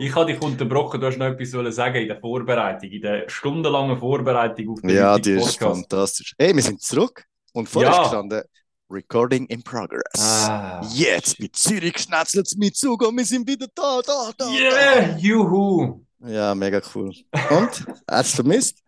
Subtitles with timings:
[0.00, 3.28] Ich habe dich unterbrochen, du hast noch etwas wollen sagen in der Vorbereitung, in der
[3.28, 6.34] stundenlangen Vorbereitung auf den Ja, die ist fantastisch.
[6.38, 7.24] Hey, wir sind zurück.
[7.52, 7.96] Und vorher Ja.
[7.96, 8.42] ist gestanden,
[8.90, 10.48] Recording in progress.
[10.48, 15.16] Ah, Jetzt mit Zürich schnetzelt mit Zug und wir sind wieder da, da, da, Yeah,
[15.18, 16.00] juhu!
[16.20, 16.28] da.
[16.28, 17.12] Ja, mega cool.
[17.50, 17.86] Und?
[18.10, 18.78] Hast du vermisst?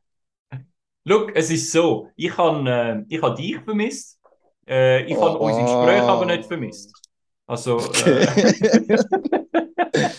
[1.05, 4.19] Look, es ist so, ich habe äh, ich hab dich vermisst,
[4.69, 5.47] äh, ich habe Oh.
[5.47, 6.93] unsere Gespräche aber nicht vermisst.
[7.47, 8.27] Also, Okay.
[8.89, 8.99] äh,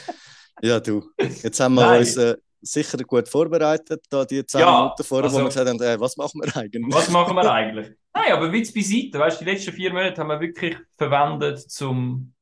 [0.61, 1.03] ja, du.
[1.20, 1.99] Jetzt haben wir Nein.
[1.99, 5.67] uns äh, sicher gut vorbereitet, da die 10 Ja, Minuten vorher, also- wo wir gesagt
[5.69, 6.93] haben, äh, was machen wir eigentlich?
[6.95, 7.91] was machen wir eigentlich?
[8.13, 12.33] Nein, aber Witz beiseite, weißt du, die letzten vier Monate haben wir wirklich verwendet, zum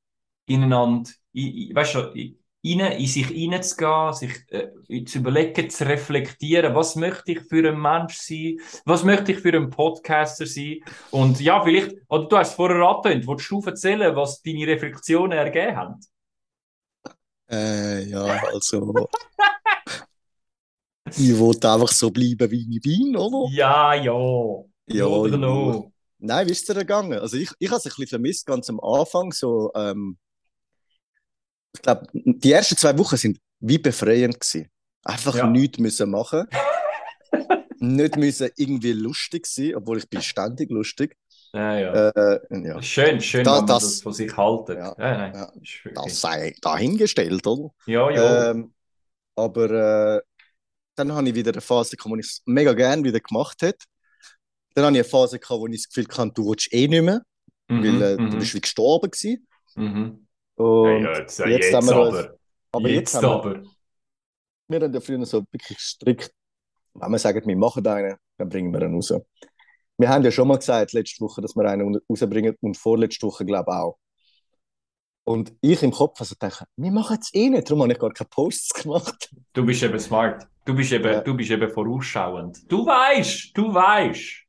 [0.47, 5.87] ineinander, i- i- weißt du, i- rein, in sich hineinzugehen, sich äh, zu überlegen, zu
[5.87, 10.79] reflektieren, was möchte ich für ein Mensch sein, was möchte ich für ein Podcaster sein
[11.11, 15.37] und ja, vielleicht, oder du hast es vorher angetönt, willst du erzählen, was deine Reflexionen
[15.37, 15.95] ergeben haben?
[17.49, 19.09] Äh, ja, also.
[21.17, 23.51] ich wollte einfach so bleiben, wie ich bin, oder?
[23.51, 25.91] Ja, ja, Ja, oder no.
[26.19, 27.17] Nein, wie ist es dir gegangen?
[27.19, 29.31] Also ich, ich habe es ein bisschen vermisst, ganz am Anfang.
[29.31, 30.17] So, ähm,
[31.73, 34.69] ich glaube, die ersten zwei Wochen sind wie befreiend gewesen.
[35.05, 35.47] Einfach Ja.
[35.47, 36.45] nichts müssen machen.
[37.79, 41.15] nicht müssen irgendwie lustig sein, obwohl ich bin ständig lustig.
[41.53, 42.09] Ja, ja.
[42.09, 44.77] Äh, ja, Schön, schön, Da- wenn man das- das von sich haltet.
[44.77, 45.51] Ja, Ja, ja.
[45.95, 47.71] das sei dahingestellt, oder?
[47.85, 48.51] Ja, ja.
[48.51, 48.73] Ähm,
[49.35, 50.21] aber äh,
[50.95, 53.85] dann habe ich wieder eine Phase, gehabt, wo ich es mega gerne wieder gemacht hätte.
[54.75, 57.01] Dann habe ich eine Phase, gehabt, wo ich das Gefühl hatte, du willst eh nicht
[57.01, 57.21] mehr,
[57.67, 59.47] Mhm, weil äh, mhm, du bist wie gestorben gewesen.
[59.75, 60.27] mhm.
[60.55, 62.37] Und ja, jetzt, jetzt jetzt, haben wir aber.
[62.71, 63.63] aber jetzt, jetzt haben wir- aber.
[64.67, 66.31] wir haben ja früher so wirklich strikt,
[66.93, 69.13] wenn wir sagen, wir machen einen, dann bringen wir ihn raus.
[69.99, 73.45] Wir haben ja schon mal gesagt, letzte Woche, dass wir einen rausbringen und vorletzte Woche,
[73.45, 73.97] glaube ich, auch.
[75.25, 78.11] Und ich im Kopf also denke, wir machen es eh nicht, darum habe ich gar
[78.11, 79.29] keine Posts gemacht.
[79.53, 80.47] Du bist eben smart.
[80.65, 81.19] Du bist eben, Ja.
[81.21, 82.71] du bist eben vorausschauend.
[82.71, 84.45] Du weißt, du weißt.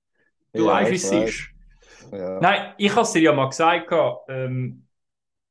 [0.52, 1.48] Du Ja, weißt, wie es ist.
[2.12, 2.41] Ja.
[2.41, 3.92] Nein, ich habe es dir ja mal gesagt,
[4.28, 4.86] ähm,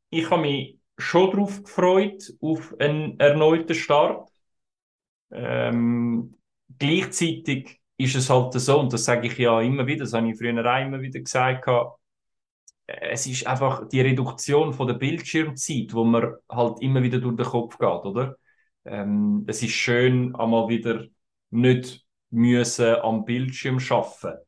[0.09, 4.29] ich habe mich schon darauf gefreut, auf einen erneuten Start.
[5.31, 6.35] Ähm,
[6.77, 10.37] gleichzeitig ist es halt so, und das sage ich ja immer wieder, das habe ich
[10.37, 11.67] früher auch immer wieder gesagt,
[12.87, 17.45] es ist einfach die Reduktion von der Bildschirmzeit, wo man halt immer wieder durch den
[17.45, 18.35] Kopf geht, oder?
[18.85, 21.05] Ähm, es ist schön, einmal wieder
[21.51, 24.39] nicht müssen am Bildschirm arbeiten.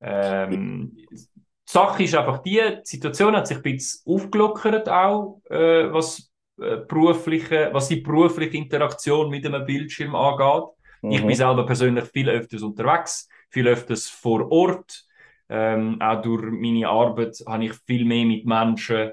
[0.00, 1.18] Ähm, die
[1.66, 6.30] Sache ist einfach die, die Situation hat sich ein bisschen aufgelockert auch, äh, was,
[6.60, 10.70] äh, berufliche, was die berufliche Interaktion mit einem Bildschirm angeht.
[11.08, 11.26] Ich Mhm.
[11.26, 15.04] bin selber persönlich viel öfters unterwegs, viel öfters vor Ort.
[15.48, 19.12] Ähm, auch durch meine Arbeit habe ich viel mehr mit Menschen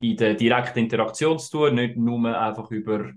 [0.00, 3.12] in der direkten Interaktion zu tun, nicht nur einfach über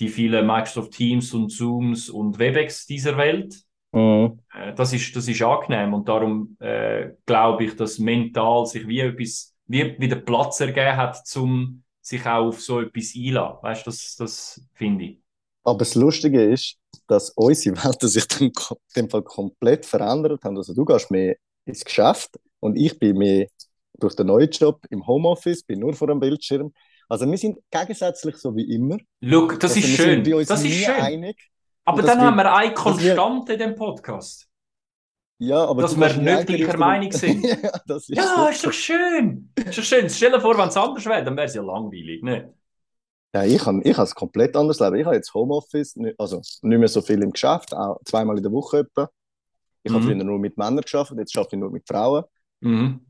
[0.00, 3.54] die vielen Microsoft Teams und Zooms und Webex dieser Welt.
[3.92, 4.38] Mhm.
[4.52, 9.00] Äh, das ist, das ist angenehm und darum äh, glaube ich, dass mental sich wie
[9.00, 13.62] etwas, wie wieder Platz ergeben hat, um sich auch auf so etwas einzulassen.
[13.62, 15.20] Weißt du, das, das finde ich.
[15.64, 18.52] Aber das Lustige ist, dass unsere Welten sich dann
[18.94, 20.56] dem Fall komplett verändert haben.
[20.56, 23.48] Also du gehst mehr ins Geschäft und ich bin mehr
[23.98, 26.72] durch den neuen Job im Homeoffice, bin nur vor dem Bildschirm.
[27.08, 28.98] Also wir sind gegensätzlich so wie immer.
[29.20, 30.22] Look, das Also ist schön.
[30.46, 30.94] Das ist schön.
[30.94, 31.36] einig.
[31.84, 34.46] Aber dann haben wir- eine Konstante in dem Podcast.
[35.40, 37.44] Ja, aber Dass wir nicht gleicher Meinung sind.
[37.62, 39.52] ja, das ist Ja, ist doch schön.
[39.54, 40.10] Ist doch schön.
[40.10, 42.22] Stell dir vor, wenn es anders wäre, dann wäre es ja langweilig.
[42.24, 42.52] Ne?
[43.34, 44.96] Ja, ich habe ich es komplett anders leben.
[44.96, 48.52] Ich habe jetzt Homeoffice, also nicht mehr so viel im Geschäft, auch zweimal in der
[48.52, 49.10] Woche etwa.
[49.82, 50.06] Ich habe Mhm.
[50.06, 52.24] früher nur mit Männern geschafft, jetzt arbeite ich nur mit Frauen.
[52.60, 53.04] Mhm.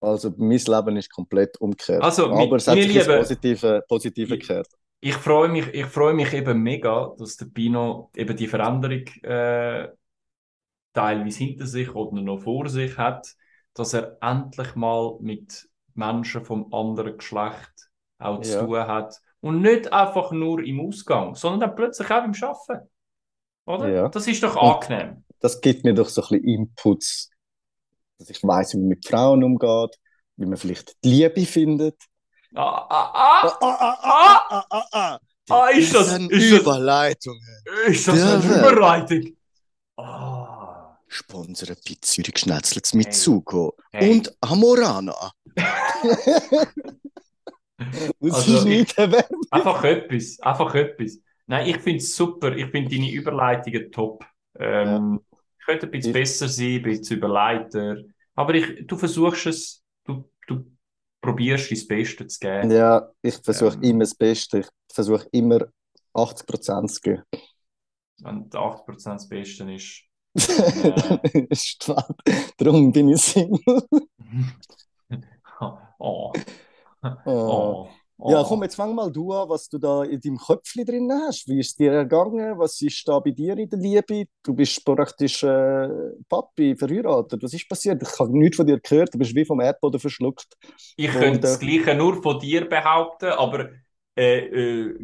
[0.00, 2.02] Also mein Leben ist komplett umgekehrt.
[2.02, 4.68] Also, Aber es hat sich ins Lieben- Positive, Positive Ich- gekehrt.
[5.00, 9.88] Ich freue mich, ich freue mich eben mega, dass der Pino eben die Veränderung äh,
[10.92, 13.34] teilweise hinter sich oder noch vor sich hat,
[13.74, 18.64] dass er endlich mal mit Menschen vom anderen Geschlecht auch zu Ja.
[18.64, 22.78] tun hat und nicht einfach nur im Ausgang, sondern dann plötzlich auch im Schaffen.
[23.66, 23.88] Oder?
[23.90, 24.08] Ja.
[24.08, 25.24] Das ist doch angenehm.
[25.40, 27.30] Das gibt mir doch so ein bisschen Inputs,
[28.18, 29.98] dass ich weiß, wie man mit Frauen umgeht,
[30.36, 32.00] wie man vielleicht die Liebe findet.
[32.54, 35.18] Ah, ah, ah, ah, ah, ah, ah.
[35.50, 37.40] Ah, ist das- Diesen ist das- Überleitungen.
[37.86, 38.58] ist das eine?
[38.60, 39.36] Überleitung?
[39.96, 40.96] Ah.
[41.08, 43.12] Sponsert bei Zürich Schnetzlitz mit Hey.
[43.12, 44.12] Zuko Hey.
[44.12, 45.32] und Amorana.
[48.20, 48.98] Also ist nicht?
[49.50, 51.18] Einfach etwas, einfach etwas.
[51.46, 52.56] Nein, ich finde es super.
[52.56, 54.24] Ich finde deine Überleitungen top.
[54.58, 55.20] Ähm,
[55.64, 57.96] Könnte ein bisschen Ich- besser sein, ein bisschen überleiter.
[58.34, 60.64] Aber ich, du versuchst es, du, du
[61.20, 62.70] probierst dein Bestes zu geben.
[62.70, 63.82] Ja, ich versuche Ähm.
[63.82, 64.60] immer das Beste.
[64.60, 65.60] Ich versuche immer
[66.14, 67.22] 80% zu geben.
[68.20, 70.02] Wenn 80% das Beste ist.
[71.44, 71.46] Äh.
[72.56, 73.82] Darum bin ich Single.
[75.98, 76.32] oh.
[77.26, 77.88] Oh.
[78.18, 78.30] Oh.
[78.30, 81.48] Ja, komm, jetzt fang mal du an, was du da in deinem Köpfchen drin hast.
[81.48, 82.56] Wie ist es dir ergangen?
[82.56, 84.26] Was ist da bei dir in der Liebe?
[84.44, 85.88] Du bist praktisch äh,
[86.28, 87.42] Papi, verheiratet.
[87.42, 88.00] Was ist passiert?
[88.02, 89.12] Ich habe nichts von dir gehört.
[89.12, 90.46] Du bist wie vom Erdboden verschluckt.
[90.96, 93.70] Ich Und, könnte das Gleiche nur von dir behaupten, aber
[94.16, 94.98] äh, äh,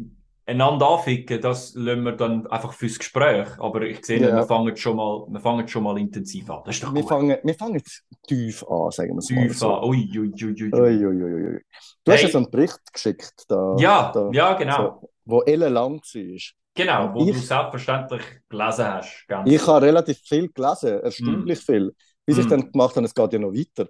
[0.49, 3.47] einander anficken, das lassen wir dann einfach fürs Gespräch.
[3.59, 4.35] Aber ich sehe, Ja.
[4.35, 6.61] wir, fangen schon mal, wir fangen schon mal intensiv an.
[6.65, 7.09] Das ist doch Wir gut.
[7.09, 7.81] fangen, wir fangen
[8.27, 9.83] tief an, sagen wir es mal Tief an.
[9.83, 11.05] Ui, ui, ui, ui, ui.
[11.05, 11.59] Ui, ui.
[12.03, 12.25] Du hast Hey.
[12.25, 14.99] ja so einen Bericht geschickt, da, Ja, da, ja, genau.
[15.01, 16.39] so, wo ellenlang war.
[16.75, 19.25] Genau, wo Ich- du selbstverständlich gelesen hast.
[19.27, 21.93] Ganz Ich habe relativ viel gelesen, erstaunlich viel.
[22.25, 22.49] Bis ich Mm.
[22.49, 23.89] dann gemacht habe, es geht ja noch weiter.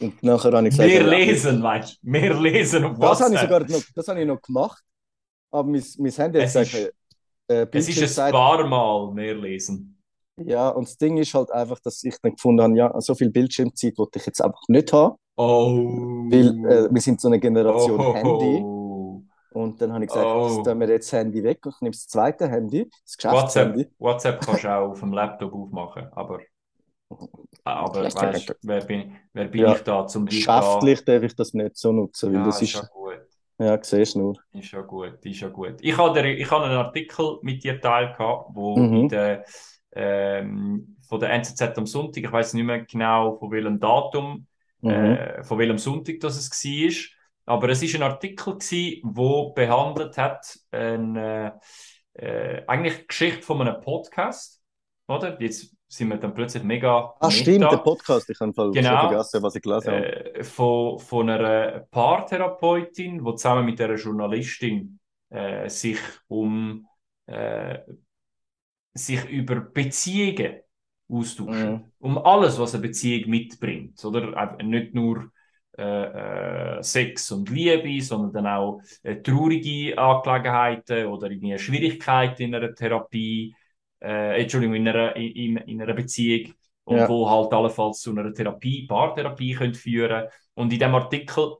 [0.00, 2.10] Und nachher habe ich gesagt, Mehr ja, lesen, weißt du?
[2.10, 4.82] Mehr lesen auf Das habe ich sogar noch, das habe ich noch gemacht.
[5.50, 6.92] Aber mein, mein Handy hat Es ist-
[7.48, 9.92] äh, Es ist ein paar Mal mehr lesen.
[10.38, 13.30] Ja, und das Ding ist halt einfach, dass ich dann gefunden habe, ja, so viel
[13.30, 15.68] Bildschirmzeit wollte ich jetzt einfach nicht haben, Oh.
[16.30, 18.62] weil äh, wir sind so eine Generation oh, Handy.
[19.58, 20.48] Und dann habe ich gesagt, Oh.
[20.48, 23.72] jetzt tun wir jetzt das Handy weg und ich nehme das zweite Handy, das WhatsApp,
[23.72, 23.88] Geschäftshandy.
[23.98, 26.40] WhatsApp kannst du auch auf dem Laptop aufmachen, aber,
[27.64, 31.76] aber weißt, wer bin, wer bin Ja, ich da zum Geschäftlich darf ich das nicht
[31.78, 33.20] so nutzen, weil Ja, das ist ja gut.
[33.58, 34.36] Ja, siehst du nur.
[34.52, 35.76] Ist ja gut, ist ja gut.
[35.80, 38.96] Ich habe ich habe einen Artikel mit dir teilt, wo Mhm.
[38.96, 39.44] in der,
[39.92, 44.46] ähm, von der NZZ am Sonntag, ich weiß nicht mehr genau von welchem Datum,
[44.80, 44.90] Mhm.
[44.90, 47.54] äh, von welchem Sonntag das es war.
[47.54, 48.58] Aber es ist ein Artikel
[49.04, 51.60] wo behandelt hat eine,
[52.14, 54.60] äh, eigentlich die Geschichte von einem Podcast,
[55.06, 55.40] oder?
[55.40, 58.72] Jetzt sind wir dann plötzlich mega Ah, stimmt, der Podcast, ich habe Genau.
[58.72, 60.34] schon vergessen, was ich gelesen habe.
[60.34, 64.98] äh, von, von einer Paartherapeutin, die zusammen mit einer Journalistin
[65.30, 65.98] äh, sich
[66.28, 66.86] um
[67.26, 67.78] äh,
[68.94, 70.60] sich über Beziehungen
[71.08, 71.72] austauschen.
[71.72, 71.92] Mhm.
[71.98, 74.02] Um alles, was eine Beziehung mitbringt.
[74.04, 74.56] Oder?
[74.62, 75.30] Nicht nur
[75.78, 82.54] äh, äh, Sex und Liebe, sondern dann auch äh, traurige Angelegenheiten oder irgendwie Schwierigkeiten in
[82.54, 83.54] einer Therapie,
[84.00, 86.54] äh, Entschuldigung, in einer, in, in einer Beziehung
[86.84, 87.08] und Ja.
[87.08, 90.28] wo halt allenfalls zu einer Therapie, Paartherapie können führen.
[90.54, 91.56] Und in dem Artikel,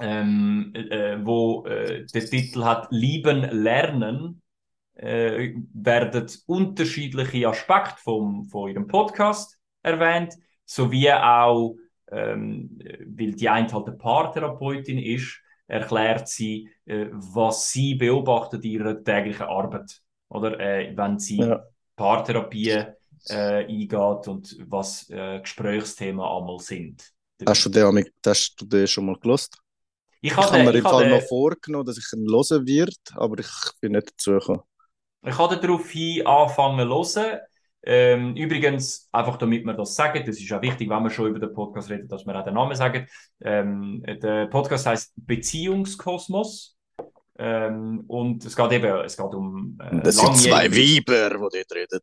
[0.00, 4.42] ähm, äh, wo äh, der Titel hat Lieben lernen,
[4.94, 10.34] äh, werden unterschiedliche Aspekte vom, von ihrem Podcast erwähnt,
[10.64, 11.76] sowie auch,
[12.10, 18.70] ähm, weil die eine halt eine Paartherapeutin ist, erklärt sie, äh, was sie beobachtet in
[18.72, 20.02] ihrer täglichen Arbeit.
[20.28, 21.62] Oder äh, wenn sie Ja.
[21.96, 27.12] Paartherapie äh, eingeht und was äh, Gesprächsthemen einmal sind.
[27.46, 29.58] Hast du den, hast du den schon mal gelost?
[30.20, 33.48] Ich Ich habe mir im Fall noch vorgenommen, dass ich ihn hören werde, aber ich
[33.80, 34.62] bin nicht dazu gekommen.
[35.24, 37.40] Ich habe daraufhin angefangen zu hören.
[37.88, 41.38] Ähm, übrigens, einfach damit wir das sagen, das ist auch wichtig, wenn wir schon über
[41.38, 43.06] den Podcast reden, dass wir auch den Namen sagen.
[43.40, 46.75] Ähm, der Podcast heißt Beziehungskosmos.
[47.38, 51.72] Ähm, und es geht eben, es geht um äh, Das sind zwei Weiber, die dort
[51.74, 52.00] reden.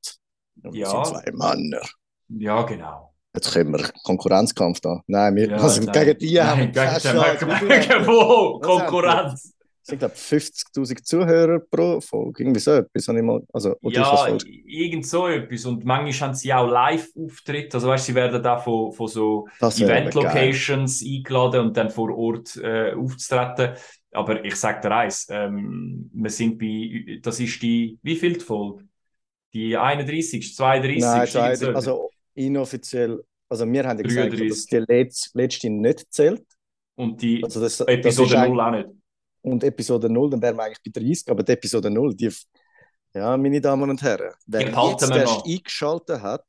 [0.63, 0.91] Und Ja.
[0.91, 1.81] Das sind zwei Männer.
[2.29, 3.13] Ja, genau.
[3.35, 5.01] Jetzt können wir Konkurrenzkampf da.
[5.07, 5.91] Nein, wir Ja, also nein.
[5.91, 8.59] gegen die haben wir gegen Wo?
[8.59, 9.53] Konkurrenz.
[9.81, 12.43] Es sind, glaube ich, 50.000 Zuhörer pro Folge.
[12.43, 13.41] Irgendwie so etwas habe ich mal.
[13.51, 15.65] Also, Ja, irgend so etwas.
[15.65, 17.75] Und manchmal haben sie auch Live-Auftritte.
[17.75, 19.45] Also, weißt sie werden da von, von so.
[19.59, 23.75] Event-Locations eingeladen und dann vor Ort äh, aufzutreten.
[24.13, 28.85] Aber ich sage dir eins, ähm, wir sind bei, das ist die, wie viel Folge?
[29.53, 31.75] Die 31, 32, Nein, irgend so zwei, etwas.
[31.75, 33.23] also inoffiziell.
[33.49, 34.49] Also, wir haben ja gesagt, 33.
[34.49, 36.43] dass die letzte, letzte nicht zählt.
[36.95, 38.89] Und die Also das, Episode das ist 0 eigentlich- auch nicht.
[39.41, 42.31] Und Episode 0, dann wären wir eigentlich bei 30, aber die Episode 0, die,
[43.13, 46.45] ja, meine Damen und Herren, wer jetzt erst eingeschaltet hat,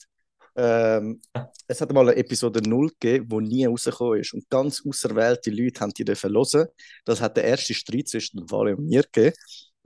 [0.56, 1.20] ähm,
[1.66, 4.34] es hat mal eine Episode 0 gegeben, die nie rausgekommen ist.
[4.34, 6.68] Und ganz auserwählte Leute haben die hören.
[7.04, 9.36] Das hat der erste Streit zwischen Wale und mir gegeben.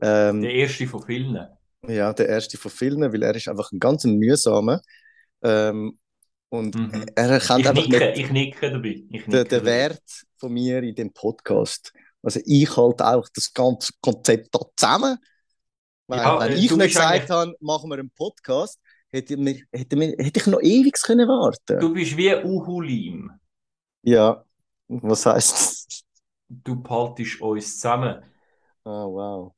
[0.02, 1.38] Ähm, Der erste von vielen.
[1.86, 4.80] ja, der erste von vielen, weil er ist einfach ein ganz mühsamer.
[5.42, 5.98] Ähm,
[6.50, 7.04] und Mhm.
[7.14, 8.88] er erkennt Ich einfach nicke, nicht ich nicke dabei.
[9.10, 9.64] Ich nicke den, den.
[9.64, 10.02] Wert
[10.38, 11.92] von mir in dem Podcast.
[12.22, 15.18] Also ich halte auch das ganze Konzept da zusammen.
[16.06, 19.60] Weil, Ja, wenn äh, ich nicht bist gesagt habe, machen wir einen Podcast, hätte, mir,
[19.72, 21.80] hätte, mir, hätte ich noch ewig können warten.
[21.80, 23.30] Du bist wie Uhulim.
[24.02, 24.44] Ja,
[24.88, 26.02] was heißt das?
[26.48, 28.22] Du behaltest uns zusammen.
[28.84, 29.52] Oh, wow.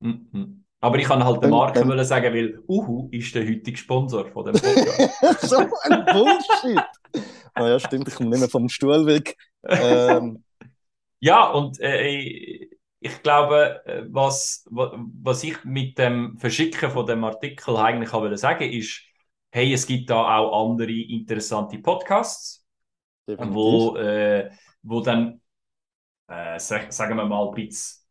[0.00, 0.62] Mhm.
[0.80, 4.26] Aber ich kann halt der Dann- Marke dann- sagen, weil Uhu ist der heutige Sponsor
[4.30, 5.40] von dem Podcast.
[5.48, 6.84] so ein Bullshit.
[7.54, 9.36] Ah ja, stimmt, ich komme nicht mehr vom Stuhl weg.
[9.68, 10.44] Ähm,
[11.18, 12.68] ja, und äh,
[13.06, 18.70] ich glaube, äh, was, was ich mit dem Verschicken von dem Artikel eigentlich wollte sagen,
[18.70, 19.02] ist,
[19.50, 22.64] hey, es gibt da auch andere interessante Podcasts,
[23.26, 24.50] wo, äh,
[24.82, 25.40] wo dann,
[26.28, 28.04] äh, sagen wir mal, ein bisschen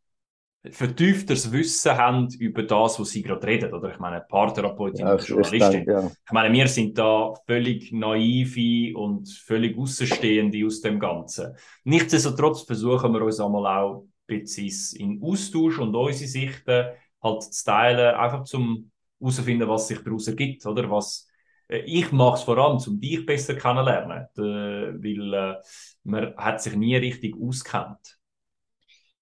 [0.71, 3.73] vertiefteres Wissen haben über das, was sie gerade reden.
[3.73, 5.81] Oder ich meine, Paartherapeutin ja, Journalistin.
[5.81, 6.07] Ich, ja.
[6.07, 11.55] ich meine, wir sind da völlig naive und völlig Außenstehende aus dem Ganzen.
[11.83, 16.85] Nichtsdestotrotz versuchen wir uns einmal auch bisschen in Austausch und unsere Sichten
[17.21, 20.89] halt zu teilen, einfach zum herauszufinden, was sich daraus ergibt, oder?
[20.89, 21.27] Was,
[21.69, 25.55] äh, ich mache es vor allem, um dich besser kennenlernen, weil äh,
[26.03, 28.17] man hat sich nie richtig auskennt.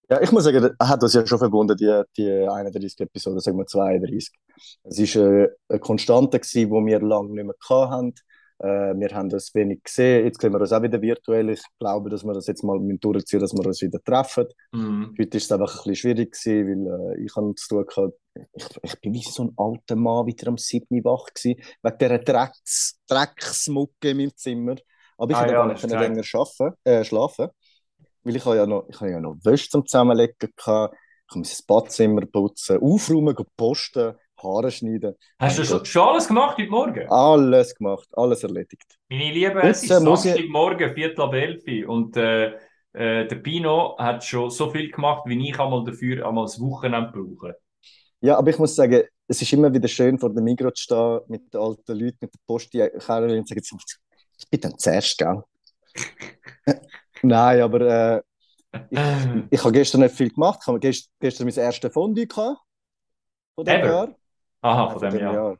[0.09, 3.57] Ja, ich muss sagen, er hat das ja schon verbunden, die, die 31 Episoden, sagen
[3.57, 4.29] wir 32.
[4.83, 8.13] Es war äh, eine Konstante, die wir lange nicht mehr hatten.
[8.63, 10.23] Äh, wir haben das wenig gesehen.
[10.23, 11.49] Jetzt sehen wir uns auch wieder virtuell.
[11.49, 14.47] Ich glaube, dass wir das jetzt mal durchziehen, dass wir uns wieder treffen.
[14.71, 15.13] Mhm.
[15.19, 18.13] Heute war es einfach ein bisschen schwierig gewesen, weil äh, ich habe zu tun gehabt,
[18.53, 21.03] ich, ich bin wie so ein alter Mann wieder am 7.
[21.03, 24.75] wach gewesen, wegen dieser Drecks, Drecksmucke in meinem Zimmer.
[25.17, 27.49] Aber ich ah, konnte ja, gar nicht länger schaffen, äh, schlafen.
[28.23, 30.95] Weil ich habe ja noch, ich habe ja noch Wäsche zum Zusammenlegen gehabt.
[31.29, 35.15] Ich muss das Badzimmer putzen, aufräumen, posten, Haare schneiden.
[35.39, 37.09] Hast du schon, schon, alles gemacht heute Morgen?
[37.09, 38.97] Alles gemacht, alles erledigt.
[39.09, 42.53] Meine Liebe, es ist Samstagmorgen, Viertel ab elf und äh,
[42.93, 47.11] äh, der Pino hat schon so viel gemacht, wie ich einmal dafür einmal das Wochenende
[47.11, 47.57] brauche.
[48.21, 51.19] Ja, aber ich muss sagen, es ist immer wieder schön, vor dem Mikro zu stehen,
[51.27, 53.43] mit den alten Leuten, mit der Post, die und sagen,
[54.37, 55.43] ich bin dann zuerst, gell?
[57.21, 58.21] Nein, aber äh,
[58.89, 58.99] ich,
[59.51, 60.59] ich habe gestern nicht viel gemacht.
[60.61, 62.59] Ich habe gestern, gestern mein erstes Fondue gehabt.
[63.55, 63.85] Von dem?
[63.85, 64.15] Jahr.
[64.63, 65.33] Aha, von, von dem, Jahr.
[65.33, 65.57] Jahr.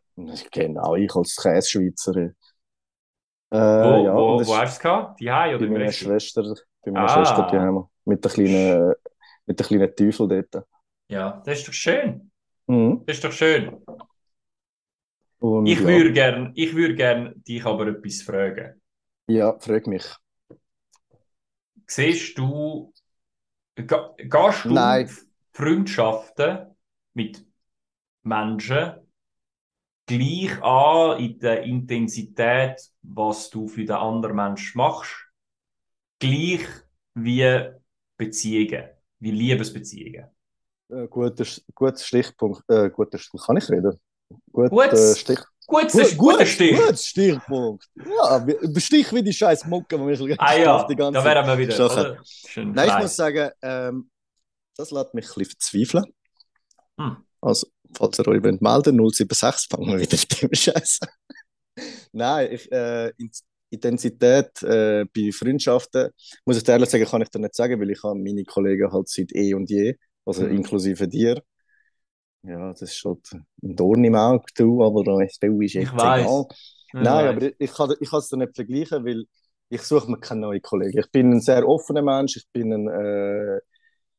[0.51, 2.15] Genau, ich als Käseschweizer.
[2.17, 2.31] Äh,
[3.51, 5.15] wo, ja, wo, wo hast du es?
[5.19, 7.09] Die Hai oder bei meiner Schwester, bei meiner ah.
[7.09, 8.93] Schwester die haben mit der kleinen,
[9.45, 10.65] mit der kleinen Teufel dort.
[11.09, 12.31] Ja, das ist doch schön.
[12.65, 13.03] Mhm.
[13.05, 13.77] Das ist doch schön.
[15.39, 15.85] Und, ich ja.
[15.85, 18.81] würde gern, ich würde gern dich aber etwas fragen.
[19.27, 20.05] Ja, frag mich
[21.87, 22.93] siehst du,
[23.75, 25.09] gehst du Nein.
[25.53, 26.75] Freundschaften
[27.13, 27.45] mit
[28.23, 28.93] Menschen
[30.05, 35.13] gleich an in der Intensität, was du für den anderen Menschen machst,
[36.19, 36.65] gleich
[37.13, 37.71] wie
[38.17, 38.89] Beziehungen,
[39.19, 40.25] wie Liebesbeziehungen?
[40.89, 42.63] Äh, guter, guter Stichpunkt.
[42.69, 43.99] Äh, guter, kann ich reden?
[44.51, 46.75] Guter äh, Stich, Gut, gut, guter Stich.
[46.75, 47.87] Guter Stichpunkt.
[47.95, 48.45] Ja,
[48.77, 52.17] Stich wie die scheiß Mucke, die wir ah, ja, die ganze da wären wir wieder.
[52.55, 54.09] Nein, ich muss sagen, ähm,
[54.75, 56.05] das lässt mich ein bisschen verzweifeln.
[56.99, 57.17] Hm.
[57.43, 60.99] Also, falls ihr euch wollt melden 076, fangen wir wieder mit dem Scheiß
[62.11, 63.11] Nein, ich, äh,
[63.69, 66.11] Intensität äh, bei Freundschaften,
[66.45, 69.09] muss ich ehrlich sagen, kann ich dir nicht sagen, weil ich habe meine Kollegen halt
[69.09, 69.95] seit eh und je,
[70.25, 70.57] also mhm.
[70.57, 71.41] inklusive dir.
[72.43, 73.19] Ja, das ist schon
[73.63, 76.25] ein Dorn im Auge, du, aber du ist echt ich weiß.
[76.25, 76.45] egal.
[76.93, 79.23] Nein, aber ich, ich, kann, ich kann es dir nicht vergleichen, weil
[79.69, 80.99] ich suche mir keine neuen Kollegen.
[80.99, 83.59] Ich bin ein sehr offener Mensch, ich bin ein, äh,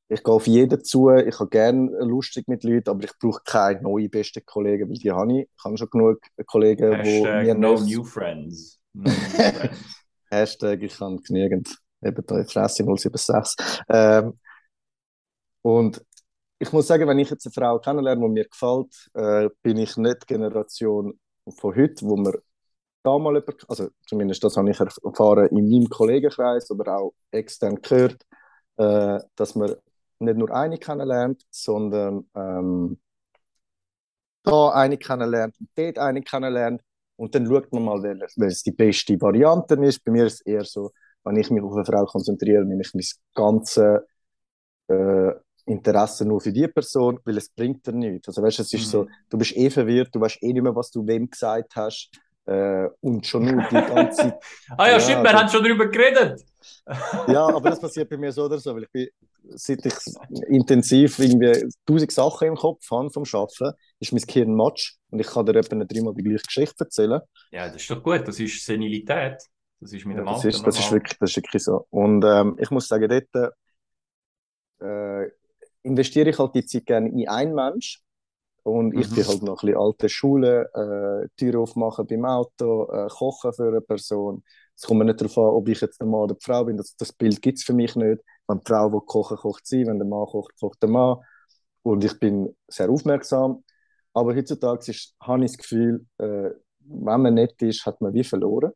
[0.09, 3.83] ich gehe auf jeden zu, ich habe gerne lustig mit Leuten, aber ich brauche keine
[3.83, 5.49] neuen besten Kollegen, weil die habe ich.
[5.57, 8.81] Ich habe schon genug Kollegen, Hashtag mir no new friends.
[8.93, 9.79] No new friends.
[10.31, 13.83] Hashtag, ich habe genügend, eben da Fresse 076.
[13.89, 14.39] Ähm,
[15.63, 16.05] und
[16.59, 19.97] ich muss sagen, wenn ich jetzt eine Frau kennenlerne, die mir gefällt, äh, bin ich
[19.97, 21.19] nicht die Generation
[21.49, 22.35] von heute, wo man
[23.03, 27.81] da mal über, also zumindest das habe ich erfahren in meinem Kollegenkreis oder auch extern
[27.81, 28.25] gehört,
[28.77, 29.75] äh, dass man
[30.18, 32.99] nicht nur eine kennenlernt, sondern ähm,
[34.42, 36.83] da eine kennenlernt und dort eine kennenlernt
[37.16, 40.04] und dann schaut man mal, welches die beste Variante ist.
[40.04, 40.90] Bei mir ist es eher so,
[41.25, 43.04] wenn ich mich auf eine Frau konzentriere, nehme ich mein
[43.35, 44.02] ganzes
[44.88, 45.33] äh,
[45.66, 48.28] Interesse nur für die Person, weil es bringt dir nichts.
[48.28, 48.90] Also weißt, es ist mhm.
[48.90, 52.11] so, du bist eh verwirrt, du weißt eh nicht mehr, was du wem gesagt hast
[52.47, 54.43] äh, und schon nur die ganze Zeit.
[54.77, 56.43] ah ja, ja stimmt, wir also, haben schon darüber geredet.
[57.29, 59.09] ja, aber das passiert bei mir so oder so, weil ich bin,
[59.55, 59.95] seit ich
[60.49, 65.27] intensiv irgendwie tausend Sachen im Kopf habe vom Schaffen, ist mein Gehirn Matsch und ich
[65.27, 67.21] kann dir etwa dreimal die gleiche Geschichte erzählen.
[67.51, 69.43] Ja, das ist doch gut, das ist Senilität.
[69.81, 71.87] Das ist mit dem ja, das ist, das ist wirklich, das ist wirklich so.
[71.91, 73.53] Und ähm, ich muss sagen, dort
[74.81, 75.31] äh,
[75.83, 78.01] investiere ich halt die Zeit gerne in einen Mensch.
[78.64, 79.14] Und ich mhm.
[79.14, 83.68] bin halt noch ein bisschen alte Schule, äh, Tür aufmachen beim Auto, äh, kochen für
[83.68, 84.42] eine Person.
[84.75, 86.78] Es kommt mir nicht darauf an, ob ich jetzt der Mann oder die Frau bin.
[86.78, 88.23] Das, das Bild gibt es für mich nicht.
[88.49, 89.87] Wenn die Frau will kochen, kocht sie.
[89.87, 91.18] Wenn der Mann kocht, kocht der Mann.
[91.83, 93.62] Und ich bin sehr aufmerksam.
[94.14, 98.25] Aber heutzutage ist, habe ich das Gefühl, äh, wenn man nett ist, hat man wie
[98.25, 98.73] verloren.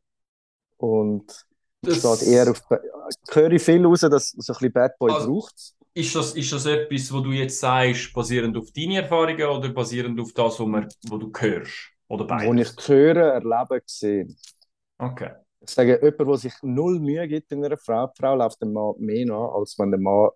[0.76, 1.46] Und
[1.80, 2.62] das steht eher auf.
[3.30, 6.52] höre ich viel raus, dass so ein bisschen Bad Boy also, braucht ist das, ist
[6.52, 10.66] das etwas, wo du jetzt sagst, basierend auf deine Erfahrungen oder basierend auf das, was,
[10.66, 11.90] man, wo du hörst?
[12.06, 12.48] Oder beides?
[12.48, 14.28] Wo ich höre, erlebe, sehe.
[14.98, 15.30] Okay.
[15.60, 18.72] Ich sage, jemand, der sich null Mühe gibt in einer Frau, die Frau läuft dem
[18.72, 20.30] Mann mehr nach, als wenn der Mann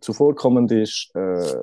[0.00, 1.56] zuvorkommend ist, äh,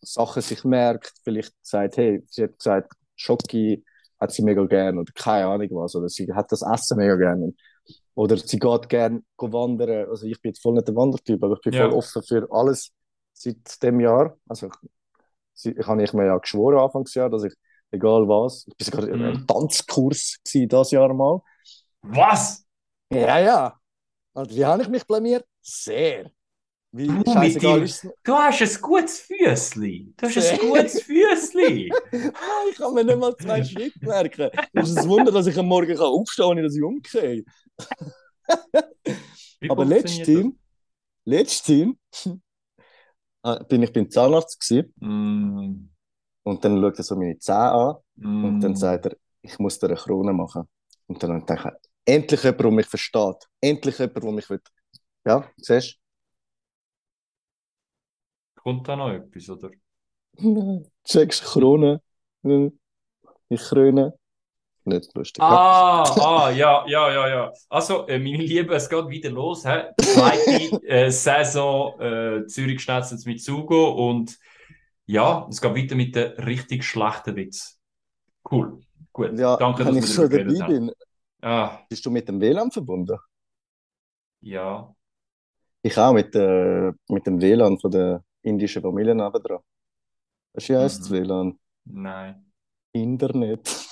[0.00, 3.84] Sachen sich merkt, vielleicht sagt, hey, sie hat gesagt, Schocki
[4.20, 7.56] hat sie mega gern oder keine Ahnung was, oder sie hat das Essen mega gern.
[8.14, 10.08] Oder sie geht gern wandern.
[10.10, 11.88] Also ich bin jetzt voll nicht der Wandertyp, aber ich bin Ja.
[11.88, 12.90] voll offen für alles
[13.32, 14.36] seit dem Jahr.
[14.48, 14.68] Also
[15.64, 17.54] ich, ich habe ich mir ja geschworen Anfangsjahr, dass ich,
[17.90, 19.46] egal was, ich bin sogar in einem Mhm.
[19.46, 21.40] Tanzkurs gewesen, das Jahr mal.
[22.02, 22.64] Was?
[23.12, 23.80] Ja, ja.
[24.34, 25.44] Und wie habe ich mich blamiert?
[25.60, 26.30] Sehr.
[26.94, 27.86] Wie Du mit dem-?
[28.22, 30.12] Du hast ein gutes Füßli.
[30.16, 31.90] Du hast ein gutes Füßli.
[32.12, 32.32] Nein,
[32.70, 34.50] ich kann mir nicht mal zwei Schritte merken.
[34.74, 37.44] Es ist ein Wunder, dass ich am Morgen aufstehen kann, ohne dass ich umgehe.
[39.68, 40.54] Aber letztens,
[41.24, 41.96] letztens
[43.42, 44.92] ah, bin ich beim Zahnarzt gewesen?
[44.96, 45.88] Mm,
[46.42, 48.44] und dann schaut er so meine Zähne an mm.
[48.44, 50.68] und dann sagt er, ich muss dir eine Krone machen.
[51.06, 53.48] Und dann denke ich, endlich jemand, der mich versteht.
[53.60, 54.60] Endlich jemand, der mich will.
[55.24, 55.98] Ja, siehst
[58.54, 59.70] Kommt da noch etwas, oder?
[60.38, 60.84] du?
[61.04, 62.00] Checkst Krone.
[63.48, 64.18] Ich kröne.
[64.84, 65.42] Nicht lustig.
[65.42, 67.52] Ah, ah, ja, ja, ja, ja.
[67.68, 69.64] Also, äh, meine Lieben, es geht wieder los.
[69.64, 69.90] Hä?
[70.00, 74.36] Zweite äh, Saison äh, Zürich Schnetzels mit Zugo und
[75.06, 77.78] ja, es geht weiter mit den richtig schlechten Witz.
[78.50, 78.80] Cool,
[79.12, 79.38] gut.
[79.38, 80.86] Ja, Danke, dass ich schon dabei haben.
[80.86, 80.92] bin,
[81.44, 83.18] Ah, bist du mit dem WLAN verbunden?
[84.40, 84.94] ja.
[85.84, 89.58] Ich auch mit, äh, mit dem WLAN von der indischen Familie nebendran.
[90.54, 91.14] Weißt du, wie heisst das Mhm.
[91.14, 91.58] WLAN?
[91.84, 92.52] Nein.
[92.92, 93.68] Internet.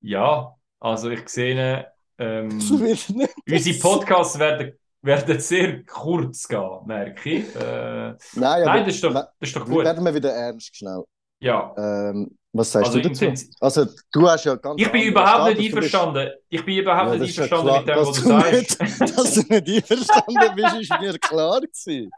[0.00, 1.86] Ja, also ich sehe,
[2.18, 2.48] ähm,
[3.50, 7.56] unsere Podcasts werden, werden sehr kurz gehen, merke ich.
[7.56, 9.84] Äh, Nein, nein, das ist doch, das ist doch gut.
[9.84, 11.02] werden wir wieder ernst schnell.
[11.40, 11.74] Ja.
[11.76, 13.46] Ähm, was sagst Also du dazu?
[13.60, 15.72] Also, du hast ja ganz Ich bin überhaupt nicht.
[15.72, 16.30] Du bist- einverstanden.
[16.48, 18.80] Ich bin überhaupt Ja, nicht ist ja einverstanden klar, mit dem, was du du sagst.
[18.80, 22.10] nicht- Dass du nicht einverstanden bist, ist mir klar gewesen.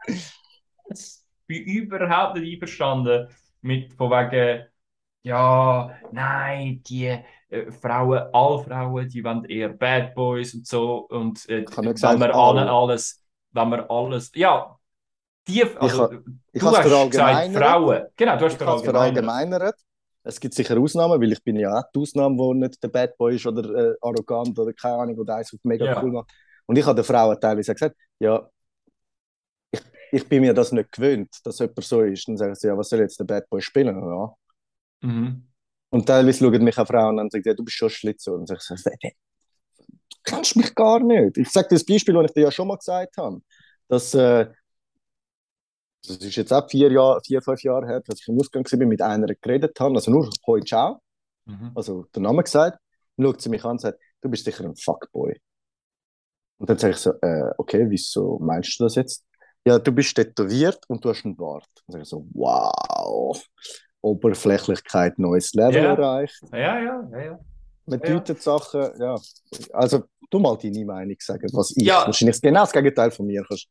[0.93, 3.27] Ich bin überhaupt nicht einverstanden
[3.61, 4.65] mit von wegen,
[5.23, 7.07] ja, nein, die
[7.49, 11.07] äh, Frauen, alle Frauen, die wollen eher Bad Boys und so.
[11.09, 12.61] Und äh, Ich wenn gesagt, wir alle.
[12.61, 14.77] alle alles, wenn wir alles, ja,
[15.47, 16.09] die, also, ha-
[16.51, 17.51] Ich du hast gesagt.
[17.53, 18.07] Frauen.
[18.15, 19.75] Genau, du hast Ich verallgemeinert.
[20.23, 23.17] Es gibt sicher Ausnahmen, weil ich bin ja auch die Ausnahme, wo nicht der Bad
[23.17, 26.01] Boy ist oder äh, arrogant oder keine Ahnung, oder eins auf mega Ja.
[26.01, 26.29] cool macht.
[26.65, 28.47] Und ich habe den Frauen teilweise gesagt, ja,
[30.11, 32.27] ich, bin mir das nicht gewöhnt, dass jemand so ist.
[32.27, 33.95] Dann sagen sie, ja, was soll jetzt der Bad Boy spielen?
[33.95, 34.33] Ja.
[35.01, 35.47] Mhm.
[35.89, 38.33] Und teilweise schauen mich auch Frauen an und sagen, ja, du bist schon Schlitzer.
[38.33, 41.37] Und ich sage, du kennst mich gar nicht.
[41.37, 43.41] Ich sage dir das Beispiel, das ich dir ja schon mal gesagt habe.
[43.87, 44.47] Dass, äh,
[46.07, 48.87] das ist jetzt auch vier, Jahre, vier fünf Jahre her, dass ich im Ausgang war,
[48.87, 51.01] mit einer geredet habe, also nur «Hoi, ciao»,
[51.49, 51.71] Mhm.
[51.75, 52.79] also den Namen gesagt.
[53.17, 55.39] Dann schaut sie mich an und sagt, du bist sicher ein Fuckboy.
[56.57, 59.25] Und dann sage ich so, äh, okay, wieso meinst du das jetzt?
[59.65, 61.67] Ja, du bist tätowiert und du hast einen Bart.
[61.87, 63.41] Sage ich so, wow,
[64.01, 65.93] Oberflächlichkeit, neues Level Ja.
[65.93, 66.41] erreicht.
[66.51, 67.39] Ja, ja, ja, ja.
[67.85, 68.05] Man Ja.
[68.13, 69.19] deutet Sachen, ja.
[69.73, 72.05] Also, du mal deine Meinung sagen, was ich Ja.
[72.05, 73.67] wahrscheinlich genau das Gegenteil von mir kannst.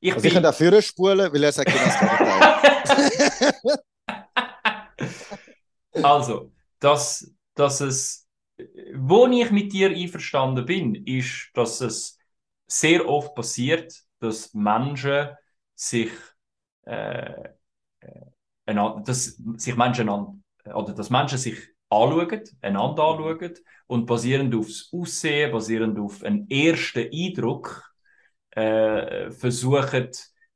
[0.00, 3.78] Ich Also, ich bin, könnte auch führen spulen, weil er sagt genau das Gegenteil.
[6.02, 8.28] Also, dass, dass es,
[8.94, 12.18] wo ich mit dir einverstanden bin, ist, dass es
[12.66, 15.28] sehr oft passiert, dass Menschen
[15.74, 16.10] sich,
[16.86, 17.48] äh,
[18.00, 18.20] äh,
[18.66, 23.54] einander, dass sich Menschen an, oder dass Menschen sich anschauen, einander anschauen
[23.86, 27.92] und basierend aufs Aussehen, basierend auf einen ersten Eindruck,
[28.50, 30.08] äh, versuchen,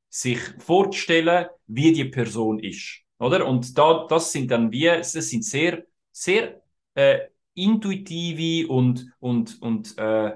[0.08, 3.00] sich vorzustellen, wie die Person ist.
[3.18, 3.46] Oder?
[3.46, 6.60] Und da, das sind dann wie, das sind sehr, sehr
[6.94, 7.20] äh,
[7.54, 10.32] intuitive und, und, und äh,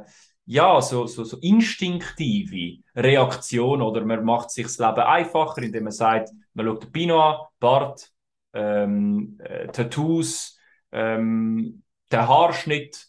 [0.46, 3.82] ja, so, so, so instinktive Reaktionen.
[3.82, 7.46] Oder man macht sich das Leben einfacher, indem man sagt, man schaut den Pino an,
[7.60, 8.10] Bart,
[8.52, 10.58] ähm, äh, Tattoos,
[10.92, 11.82] ähm,
[12.12, 13.08] der Haarschnitt,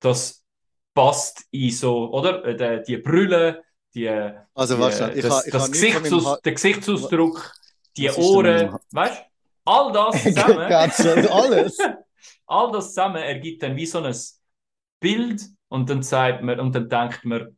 [0.00, 0.44] das
[0.94, 2.44] passt in so, oder?
[2.44, 3.62] Äh, die Brille,
[3.94, 4.82] die, Also, die,
[5.14, 7.54] ich das, habe ich das Gesichtsaus, Ha- der Gesichtsausdruck,
[7.96, 9.24] die Ohren, Ha- weißt du?
[9.66, 11.76] All das zusammen, Ganz alles.
[12.46, 14.14] all das zusammen ergibt dann wie so ein
[15.00, 17.56] Bild und dann sagt man, und dann denkt man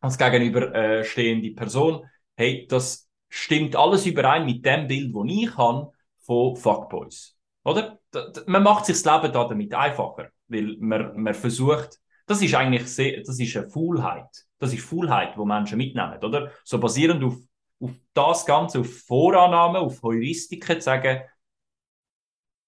[0.00, 2.04] als gegenüber äh, Person,
[2.36, 7.36] hey, das stimmt alles überein mit dem Bild, das ich habe von Fuckboys.
[7.64, 8.00] Oder?
[8.46, 12.86] Man macht sich das Leben da damit einfacher, weil man, man versucht, das ist eigentlich
[12.88, 14.28] sehr, das ist eine Faulheit.
[14.58, 16.50] Das ist Faulheit, die Menschen mitnehmen, oder?
[16.64, 17.36] So basierend auf,
[17.80, 21.22] auf das Ganze, auf Vorannahmen, auf Heuristiken zu sagen,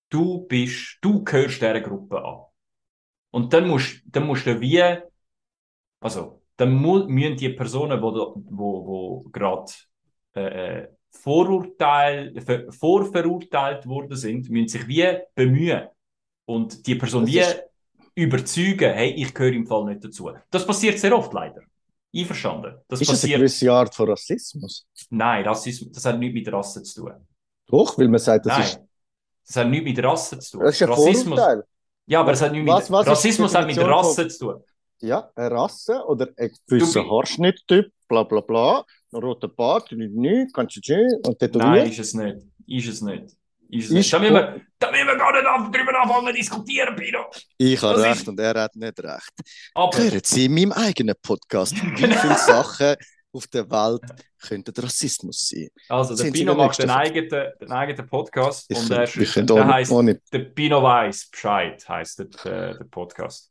[0.08, 2.44] du bist, du gehörst dieser Gruppe an.
[3.34, 4.80] Und dann musst, dann musst du wie,
[5.98, 9.72] also, dann müssen die Personen, die wo, wo, wo gerade
[10.36, 12.32] äh, äh Vorurteil,
[12.70, 15.88] vorverurteilt worden sind, müssen sich wie bemühen
[16.44, 17.62] und die Person das wie ist...
[18.14, 20.30] überzeugen, hey, ich gehöre im Fall nicht dazu.
[20.50, 21.62] Das passiert sehr oft leider.
[22.14, 22.74] Einverstanden.
[22.86, 23.22] Das ist passiert...
[23.22, 24.86] das eine gewisse Art von Rassismus?
[25.10, 27.14] Nein, Rassismus, das hat nichts mit Rasse zu tun.
[27.66, 28.80] Doch, weil man sagt, das Nein, ist...
[29.46, 30.66] das hat nichts mit Rasse zu tun.
[30.66, 31.38] Das ist ein Rassismus...
[31.40, 31.64] Vorurteil.
[32.06, 32.98] Ja, aber es hat nichts Was- mit...
[32.98, 34.62] was Rassismus hat mit Rasse von- zu tun.
[35.00, 40.54] Ja, eine Rasse oder ein gewisser Haarschnitttyp, bla bla bla, ein roter Bart, nicht, nicht,
[40.54, 41.88] kannst du schön und Nein, tätowiert.
[41.88, 42.36] ist es nicht.
[42.66, 43.24] Ist es nicht.
[43.68, 44.12] Ist es Ist nicht.
[44.12, 47.24] Da müssen, wir, da müssen wir gar nicht drüber anfangen zu diskutieren, Pino.
[47.58, 49.32] Ich habe recht ist- und er hat nicht recht.
[49.74, 52.94] Aber Hören Sie in meinem eigenen Podcast, wie viele Sachen
[53.34, 54.02] auf der Welt
[54.38, 55.68] könnten Rassismus sein.
[55.88, 59.54] Also, der Sind Pino macht den eigenen, den eigenen Podcast Ich, und der, ich könnte
[59.54, 59.92] der heißt
[60.32, 63.50] der Pino weiß Bescheid, heißt der, äh, der Podcast.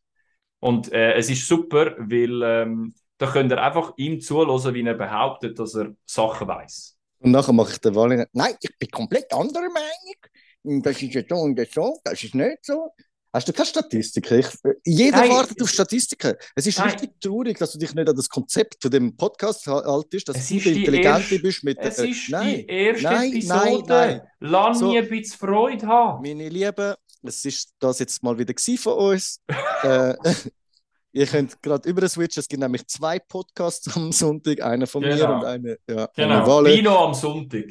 [0.60, 4.93] Und äh, es ist super, weil ähm, da könnt ihr einfach ihm zuhören, wie er
[4.93, 6.98] behauptet, dass er Sachen weiß.
[7.19, 8.28] Und nachher mache ich den Wahl.
[8.34, 10.82] Nein, ich bin komplett anderer Meinung.
[10.84, 12.91] Das ist ja so und so, das ist nicht so.
[13.36, 14.39] Hast du keine Statistiken?
[14.41, 14.48] Ich,
[14.86, 15.30] jeder Nein.
[15.32, 16.36] wartet auf Statistiken.
[16.56, 16.89] Es ist Nein.
[16.91, 20.50] richtig traurig, dass du dich nicht an das Konzept von dem Podcast haltest, dass Es
[20.50, 23.58] du der Intelligente bist mit Es äh, ist nein, die erste nein, Episode.
[23.60, 24.22] nein, nein.
[24.39, 24.91] Lass So.
[24.91, 26.22] mir ein bisschen Freude haben.
[26.22, 26.93] Meine Lieben,
[27.24, 29.39] es ist das jetzt mal wieder von uns.
[29.84, 30.13] äh,
[31.13, 32.39] ihr könnt gerade über switchen.
[32.41, 35.39] Es gibt nämlich zwei Podcasts am Sonntag, einer von mir Genau.
[35.39, 36.46] und einer ja, von Genau.
[36.48, 36.76] Walle.
[36.76, 37.63] Pino am Sonntag.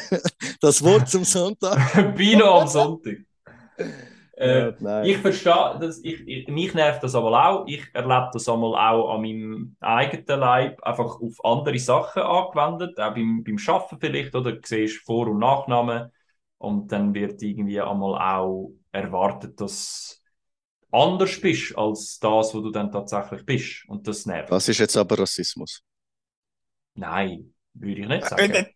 [0.62, 2.16] das Wort zum Sonntag.
[2.16, 3.18] Pino am Sonntag.
[4.36, 5.02] Äh, Ja.
[5.04, 7.66] Ich verstehe, das, ich, ich, mich nervt das aber auch.
[7.66, 13.14] Ich erlebe das einmal auch an meinem eigenen Leib, einfach auf andere Sachen angewendet, auch
[13.14, 16.10] beim, beim Arbeiten vielleicht, oder du siehst Vor- und Nachnamen
[16.58, 20.20] und dann wird irgendwie einmal auch erwartet, dass
[20.90, 23.88] du anders bist als das, wo du dann tatsächlich bist.
[23.88, 24.50] Und das nervt.
[24.50, 25.82] Das ist jetzt aber Rassismus.
[26.94, 28.73] Nein, würde ich nicht sagen.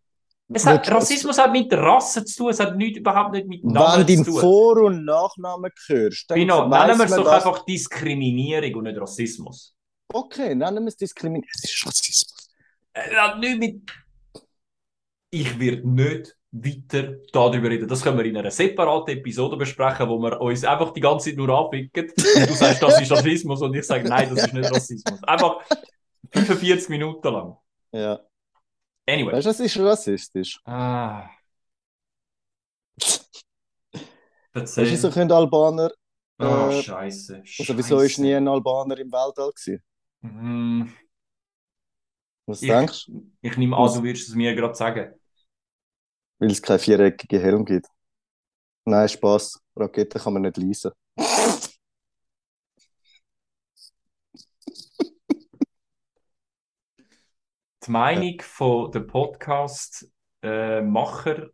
[0.51, 3.73] Es hat, Rassismus hat mit Rasse zu tun, es hat nicht, überhaupt nicht mit Wenn
[3.73, 4.41] Namen du zu tun.
[4.41, 8.99] Vor- und Nachnamen hörst, dann weiss nennen wir es doch das- einfach Diskriminierung und nicht
[8.99, 9.75] Rassismus.
[10.11, 11.51] Okay, nennen wir es Diskriminierung.
[11.55, 12.49] Es ist Rassismus.
[12.95, 13.83] Äh, hat nicht mit.
[15.31, 17.87] Ich werde nicht weiter darüber reden.
[17.87, 21.37] Das können wir in einer separaten Episode besprechen, wo wir uns einfach die ganze Zeit
[21.37, 22.07] nur anficken.
[22.37, 25.23] Und du sagst, das ist Rassismus und ich sage, nein, das ist nicht Rassismus.
[25.25, 25.61] Einfach
[26.33, 27.57] 45 Minuten lang.
[27.93, 28.19] Ja.
[29.09, 29.33] Anyway.
[29.33, 30.61] Weißt du, es ist rassistisch.
[30.65, 31.31] Ah.
[34.55, 35.91] Weißt du, können Albaner,
[36.41, 37.43] Oh, äh, Scheiße.
[37.59, 39.83] also wieso ist nie ein Albaner im Weltall gewesen?
[40.23, 40.93] Hm,
[42.47, 43.31] Was ich, denkst du?
[43.41, 45.15] ich nehme an, du würdest es mir gerade sagen.
[46.39, 47.87] Weil es keinen viereckigen Helm gibt.
[48.85, 49.61] Nein, Spaß.
[49.77, 50.93] Raketen kann man nicht leisen.
[57.89, 61.49] Die Meinung von der Podcast-Macher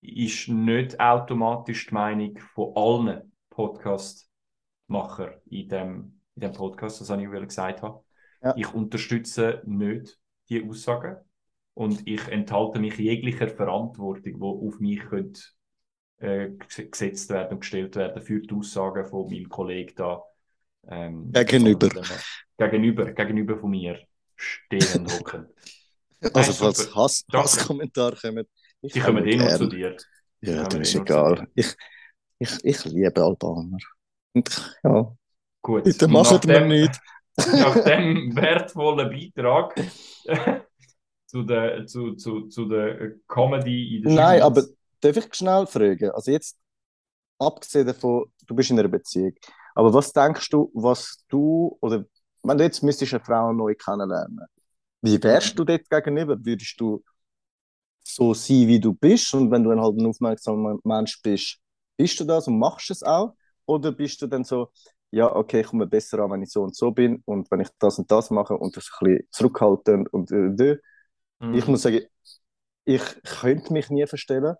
[0.00, 7.22] ist nicht automatisch die Meinung von allen Podcast-Macher in dem, in dem Podcast, das habe
[7.22, 8.02] ich gesagt habe.
[8.42, 8.54] Ja.
[8.56, 11.18] Ich unterstütze nicht die Aussagen
[11.74, 15.42] und ich enthalte mich jeglicher Verantwortung, die auf mich könnte,
[16.16, 20.22] äh, ges- gesetzt werden und gestellt werden für die Aussagen von meinem Kollegen da.
[20.88, 21.90] Ähm, Gegenüber.
[22.56, 23.98] Gegenüber, gegenüber von mir
[24.38, 25.48] stehen hocken.
[26.34, 27.24] Also, falls Hass.
[27.32, 28.46] Hasskommentare kommen,
[28.80, 29.96] ich Die kommen komme eh zu dir.
[30.40, 31.46] Ja, das ist eh zu egal.
[31.54, 31.76] Ich,
[32.40, 33.78] ich, ich liebe Albaner.
[34.34, 35.16] Und ja,
[35.62, 35.84] Gut.
[35.84, 37.00] bitte macht mir dem- nicht.
[37.36, 39.74] Nach dem wertvollen Beitrag
[41.26, 44.42] zu der, zu, zu, zu der Comedy in der Nein, Schweiz.
[44.42, 44.62] aber
[45.00, 46.10] darf ich schnell fragen?
[46.10, 46.58] Also jetzt,
[47.38, 49.34] abgesehen davon, du bist in einer Beziehung,
[49.76, 52.04] aber was denkst du, was du, oder
[52.42, 54.46] wenn du jetzt müsstest eine Frau neu kennenlernen,
[55.02, 56.36] wie wärst du dort gegenüber?
[56.44, 57.02] Würdest du
[58.02, 61.58] so sein, wie du bist und wenn du dann halt ein aufmerksamer Mensch bist,
[61.96, 63.34] bist du das und machst es auch?
[63.66, 64.70] Oder bist du dann so,
[65.10, 67.68] ja, okay, ich komme besser an, wenn ich so und so bin und wenn ich
[67.78, 70.78] das und das mache und das ein bisschen zurückhaltend und äh, äh.
[71.40, 71.48] Mhm.
[71.50, 72.02] ich muss sagen,
[72.84, 74.56] ich könnte mich nie verstellen.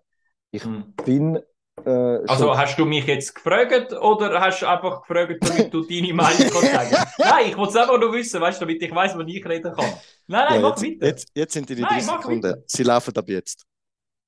[0.51, 0.93] Ich Mhm.
[1.05, 1.39] bin
[1.85, 6.13] äh, Also hast du mich jetzt gefragt oder hast du einfach gefragt, damit du deine
[6.13, 6.95] Meinung kannst sagen?
[7.17, 9.73] Nein, ich wollte es einfach nur wissen, weißt du, damit ich weiß, wann ich reden
[9.73, 9.85] kann.
[10.27, 11.07] Nein, nein, ja, mach jetzt, weiter.
[11.07, 12.63] jetzt, jetzt sind die Nein, 30 mach Sekunden.
[12.67, 13.65] Sie laufen ab jetzt.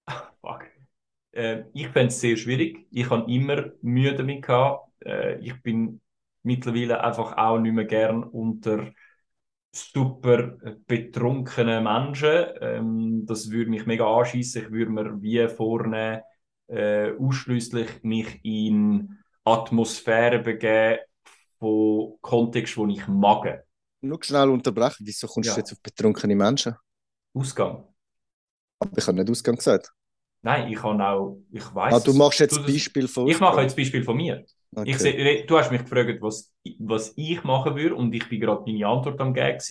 [0.42, 0.66] Fuck.
[1.32, 2.88] Äh, ich fände es sehr schwierig.
[2.92, 4.90] Ich habe immer Mühe damit gehabt.
[5.06, 6.02] Äh, ich bin
[6.44, 8.92] mittlerweile einfach auch nicht mehr gern unter
[9.74, 12.46] super betrunkenen Menschen.
[12.60, 14.64] Ähm, das würde mich mega anschießen.
[14.64, 16.24] Ich würde mir wie vorne
[16.72, 21.00] äh, ausschließlich mich in Atmosphäre begeben
[21.60, 23.66] von Kontext, wo ich mag.
[24.02, 25.54] Nur schnell unterbrechen, wieso kommst ja.
[25.56, 26.76] du jetzt auf betrunkene Menschen?
[27.34, 27.84] Ausgang.
[28.80, 29.92] Aber ich habe nicht Ausgang gesagt.
[30.42, 31.94] Nein, ich habe auch, ich weiß.
[31.94, 34.44] Ah, du machst jetzt ein Beispiel von Ich mache jetzt Beispiel von mir.
[34.74, 34.90] Okay.
[34.90, 38.88] Ich du hast mich gefragt, was, was ich machen würde und ich bin gerade deine
[38.88, 39.62] Antwort am Gag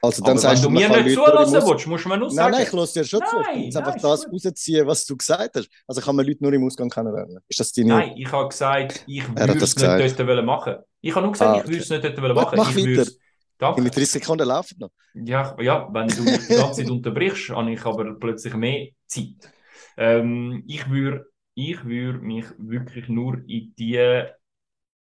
[0.00, 2.50] Also dann Aber sagst wenn du mir nicht zuhören willst, musst du mir nur sagen.
[2.50, 3.36] Nein, nein, ich lasse dir schon zu.
[3.54, 5.68] Ich muss einfach das rausziehen, was du gesagt hast.
[5.86, 7.38] Also kann man Leute nur im Ausgang kennenlernen.
[7.48, 7.88] Ist das deine...
[7.88, 11.54] Nein, ich habe gesagt, ich würde es nicht dort machen Ich habe nur gesagt, ah,
[11.54, 11.62] okay.
[11.64, 13.10] ich würde es nicht dort machen Mach ich weiter.
[13.58, 13.82] Danke.
[13.82, 14.90] Die 30 Sekunden laufen noch.
[15.14, 19.52] Ja, ja, wenn du die ganze Zeit unterbrichst, habe ich aber plötzlich mehr Zeit.
[19.96, 23.96] Ähm, ich würde ich würd mich wirklich nur in die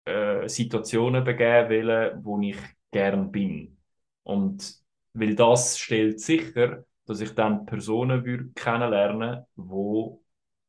[0.06, 2.56] äh, Situationen begeben wollen, wo ich
[2.92, 3.78] gern bin.
[4.24, 4.85] Und
[5.16, 10.22] weil das stellt sicher, dass ich dann Personen würde kennenlernen, wo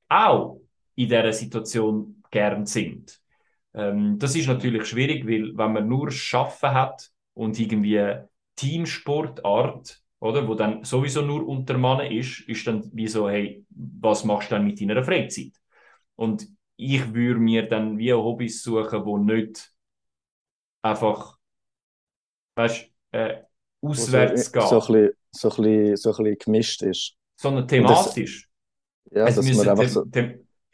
[0.08, 0.60] auch
[0.94, 3.20] in dieser Situation gern sind.
[3.74, 8.14] Ähm, das ist natürlich schwierig, weil wenn man nur Schaffen hat und irgendwie
[8.56, 14.24] Teamsportart, oder, wo dann sowieso nur unter Mannen ist, ist dann wie so, hey, was
[14.24, 15.52] machst du dann mit deiner Freizeit?
[16.16, 19.72] Und ich würde mir dann wie Hobbys suchen, wo nicht
[20.82, 21.38] einfach,
[22.54, 23.42] weißt äh,
[23.88, 24.66] auswärts so, gehen.
[24.68, 27.14] So ein, bisschen, so, ein bisschen, so ein bisschen gemischt ist.
[27.36, 28.48] Sondern thematisch.
[29.04, 30.04] Das, ja, es dass man einfach so...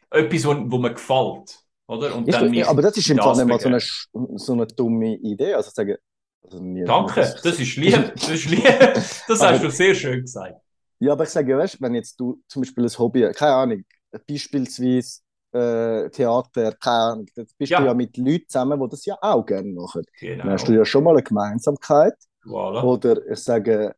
[0.09, 1.59] etwas, wo, wo mir gefällt.
[1.87, 2.15] Oder?
[2.15, 4.67] Und ich, dann ja, aber das ist im Fall nicht mal so eine, so eine
[4.67, 5.53] dumme Idee.
[5.53, 5.97] Also sagen,
[6.43, 8.13] also Danke, das ist lieb.
[8.15, 8.63] Das, ist lieb.
[8.93, 10.55] das hast du sehr schön gesagt.
[10.99, 13.83] Ja, aber ich sage, weißt, wenn jetzt du zum Beispiel ein Hobby, keine Ahnung,
[14.27, 15.19] beispielsweise
[15.51, 17.79] äh, Theater, keine Ahnung, da bist ja.
[17.79, 20.03] du ja mit Leuten zusammen, die das ja auch gerne machen.
[20.19, 20.43] Genau.
[20.43, 22.15] Dann hast du ja schon mal eine Gemeinsamkeit.
[22.45, 22.83] Voilà.
[22.83, 23.95] Oder ich sage,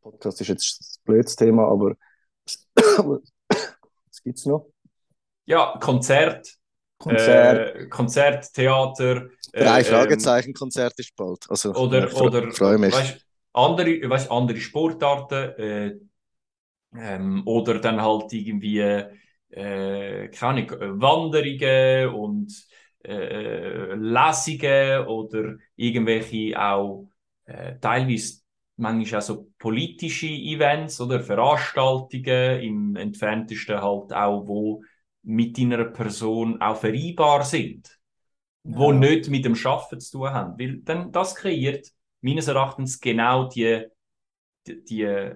[0.00, 1.94] Podcast ist jetzt ein blödes Thema, aber
[2.76, 4.66] was gibt es noch?
[5.44, 6.58] Ja, Konzert.
[6.98, 9.28] Konzert, äh, Konzert Theater.
[9.52, 11.46] Drei äh, Fragezeichen Konzert ist bald.
[11.48, 12.92] Also, oder ja, oder freue mich.
[12.92, 15.96] Weißt, andere, weißt, andere Sportarten äh,
[16.96, 18.80] ähm, oder dann halt irgendwie
[19.50, 22.66] äh, keine Ahnung, Wanderungen und
[23.04, 27.08] äh, Lesungen oder irgendwelche auch
[27.48, 28.40] äh, teilweise
[28.76, 34.82] manchmal auch so politische Events oder Veranstaltungen im entferntesten halt auch, wo
[35.22, 37.98] mit deiner Person auch vereinbar sind,
[38.62, 38.98] wo ja.
[38.98, 40.58] nicht mit dem Schaffen zu tun haben.
[40.58, 41.88] Weil dann das kreiert
[42.20, 43.84] meines Erachtens genau die,
[44.66, 45.32] die, die,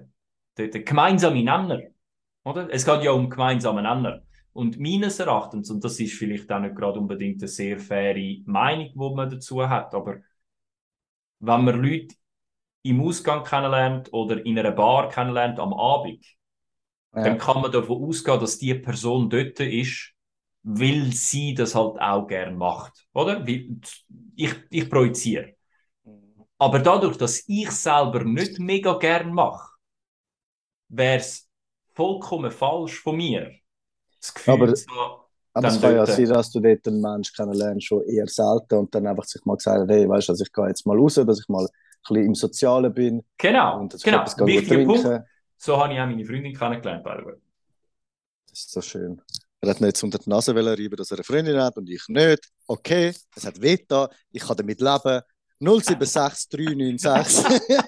[0.58, 1.80] die, die gemeinsame Nenner.
[2.44, 2.68] Oder?
[2.70, 4.22] Es geht ja um gemeinsame Nenner.
[4.52, 8.90] Und meines Erachtens, und das ist vielleicht auch nicht gerade unbedingt eine sehr faire Meinung,
[8.92, 10.18] die man dazu hat, aber
[11.42, 12.14] wenn man Leute
[12.82, 16.24] im Ausgang kennenlernt oder in einer Bar kennenlernt am Abend,
[17.14, 17.24] ja.
[17.24, 20.12] dann kann man davon ausgehen, dass die Person dort ist,
[20.62, 23.06] weil sie das halt auch gern macht.
[23.12, 23.44] Oder?
[24.36, 25.56] Ich, ich projiziere.
[26.58, 29.72] Aber dadurch, dass ich selber nicht mega gern mache,
[30.88, 31.50] wäre es
[31.92, 33.52] vollkommen falsch von mir.
[34.20, 35.21] Das Gefühl, aber, so,
[35.54, 38.94] aber es kann ja sein, dass du dort einen Menschen kennenlernst, schon eher selten und
[38.94, 41.40] dann einfach sich mal gesagt hey, weißt du, also ich gehe jetzt mal raus, dass
[41.40, 41.68] ich mal ein
[42.08, 43.22] bisschen im Sozialen bin.
[43.38, 44.24] Genau, und genau.
[44.24, 45.26] Wichtiger Punkt.
[45.58, 47.34] So habe ich auch meine Freundin kennengelernt, by the way.
[48.48, 49.20] Das ist so schön.
[49.60, 52.02] Er hat mir jetzt unter die Nase reiben, dass er eine Freundin hat und ich
[52.08, 52.50] nicht.
[52.66, 55.22] Okay, es hat Veta, ich kann damit leben.
[55.60, 57.44] 076 396.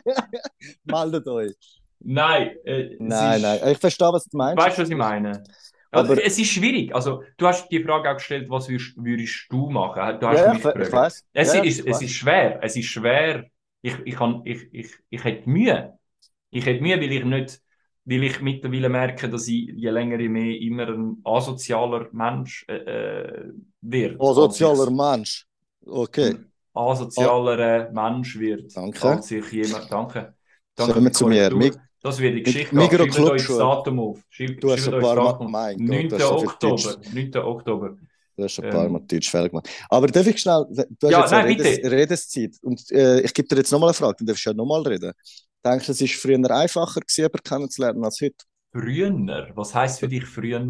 [0.84, 1.56] Meldet euch.
[1.98, 2.56] Nein.
[2.64, 3.60] Äh, nein, nein.
[3.72, 4.62] Ich verstehe, was du meinst.
[4.62, 5.42] Weißt du, was ich meine?
[5.94, 6.94] Also, aber es ist schwierig.
[6.94, 10.18] Also, du hast die Frage auch gestellt, was würdest, würdest du machen?
[10.20, 11.24] Du hast ja, mich ich, ich weiß.
[11.32, 12.58] Es, ja, ist, es ist schwer.
[12.62, 13.46] Es ist schwer.
[13.82, 15.98] Ich, ich, kann, ich, ich, ich hätte Mühe.
[16.50, 17.60] Ich hätte Mühe, weil ich nicht,
[18.04, 22.74] weil ich mittlerweile merke, dass ich je länger je mehr immer ein asozialer Mensch äh,
[22.74, 24.20] äh wird.
[24.20, 25.46] Asozialer Mensch.
[25.86, 26.30] Okay.
[26.30, 27.94] Ein asozialer oh.
[27.94, 28.76] Mensch wird.
[28.76, 29.08] Danke.
[29.08, 30.34] Als sich jemand, danke.
[30.74, 31.72] Danke Kommen zu mir.
[32.04, 32.76] Das wird die Geschichte.
[32.76, 34.20] Migro Schreibt euch das Datum auf.
[34.28, 36.12] Schreibt, du hast ein paar Mal, mein 9.
[36.22, 36.96] Oktober.
[37.14, 37.36] 9.
[37.36, 37.96] Oktober.
[38.36, 39.08] Du hast ein paar Mal ähm.
[39.08, 39.70] Deutsch Fehler gemacht.
[39.88, 43.32] Aber darf ich schnell, du hast ja, jetzt nein, eine Redes, Redeszeit und äh, ich
[43.32, 45.12] gebe dir jetzt nochmal eine Frage, dann darfst du ja nochmal reden.
[45.64, 48.44] Denkst du, es war früher einfacher, jemanden kennenzulernen als heute?
[48.70, 49.50] Früher?
[49.54, 50.60] Was heisst für dich früher?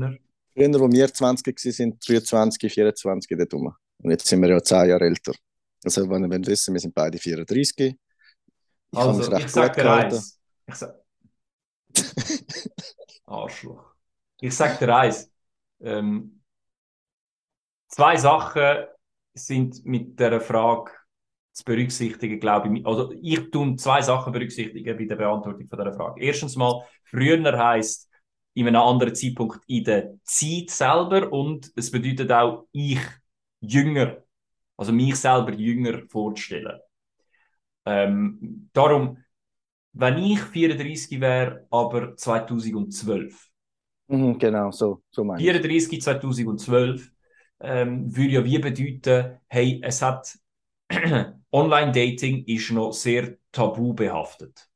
[0.55, 3.75] Früher, wo wir 20 waren, 23, 24 dort rum.
[3.99, 5.33] Und jetzt sind wir ja 10 Jahre älter.
[5.83, 7.77] Also, wenn ihr wissen, wir sind beide 34.
[7.89, 7.97] Ich
[8.93, 10.39] also, ich sag dir eins.
[10.69, 11.04] Ich sag...
[13.27, 13.95] Arschloch.
[14.41, 15.31] Ich sag dir eins.
[15.81, 16.43] Ähm,
[17.89, 18.87] zwei Sachen
[19.35, 20.93] sind mit der Frage
[21.53, 22.87] zu berücksichtigen, glaube ich.
[22.87, 26.21] Also ich tue zwei Sachen berücksichtigen bei der Beantwortung von dieser Frage.
[26.21, 28.11] Erstens mal, früher heißt
[28.55, 33.01] in einem anderen Zeitpunkt in der Zeit selber und es bedeutet auch ich
[33.61, 34.19] jünger,
[34.77, 36.81] also mich selber jünger vorzustellen.
[37.87, 39.24] Ähm, darum,
[39.95, 43.51] wenn ich 34 wäre, aber 2012.
[44.09, 47.11] Mhm, genau, so, so meine 34 2012
[47.61, 50.39] ähm, würde ja wie bedeuten, hey, es hat
[51.53, 54.69] Online-Dating ist noch sehr tabu behaftet.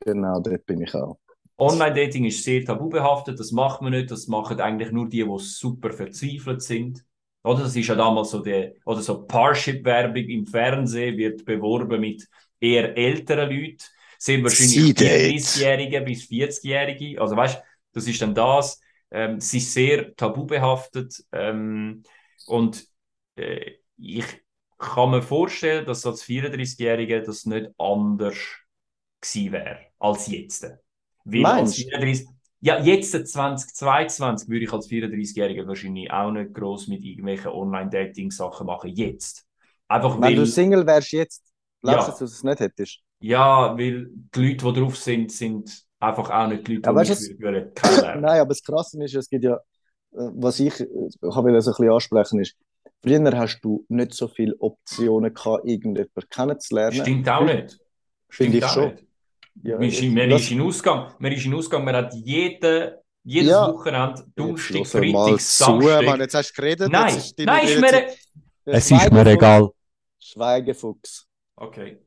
[0.00, 1.18] Genau, dort bin ich auch.
[1.58, 5.38] Online-Dating ist sehr tabu behaftet, das macht man nicht, das machen eigentlich nur die, die
[5.38, 7.04] super verzweifelt sind.
[7.42, 12.28] Oder das ist ja damals so der, oder so Parship-Werbung im Fernsehen wird beworben mit
[12.60, 13.84] eher älteren Leuten,
[14.18, 17.20] sehr wahrscheinlich 30-Jährige bis 40-Jährige.
[17.20, 18.80] Also weißt, das ist dann das.
[19.10, 22.02] Ähm, es ist sehr tabu behaftet ähm,
[22.46, 22.86] und
[23.36, 24.24] äh, ich
[24.78, 28.36] kann mir vorstellen, dass als 34-Jährige das nicht anders
[29.20, 30.66] gewesen wäre als jetzt.
[31.24, 32.26] Weil als 34,
[32.60, 38.90] ja, jetzt 2022 würde ich als 34-Jähriger wahrscheinlich auch nicht groß mit irgendwelchen Online-Dating-Sachen machen.
[38.90, 39.46] Jetzt.
[39.88, 41.42] Einfach Wenn weil, du Single wärst jetzt,
[41.82, 42.18] glaubst du, Ja.
[42.18, 43.00] dass du es nicht hättest?
[43.26, 47.12] Ja, weil die Leute, die drauf sind, sind einfach auch nicht die Leute, Ja, die
[47.12, 48.22] ich würde kennenlernen.
[48.26, 49.58] Nein, aber das Krasse ist, es gibt ja, äh,
[50.12, 50.86] was ich äh,
[51.34, 52.56] habe will so ein bisschen ansprechen ist,
[53.02, 57.00] früher hast du nicht so viele Optionen gehabt, irgendjemanden kennenzulernen.
[57.02, 57.70] Stimmt auch nicht.
[58.28, 58.88] Stimmt Finde ich auch schon.
[58.94, 59.04] nicht.
[59.62, 62.14] Ja, Man ist, ich- man das- ist in Ausgang, man ist in Ausgang, man hat
[62.14, 63.72] jede, jedes Ja.
[63.72, 66.04] Wochenende, Donnerstag, Freitag, zu, Samstag.
[66.04, 66.92] Mann, jetzt hast du geredet.
[66.92, 67.90] Nein, jetzt ist nein, ist mir...
[68.66, 69.70] Der Es ist mir egal.
[70.18, 71.26] Schweigefuchs.
[71.56, 71.98] Okay.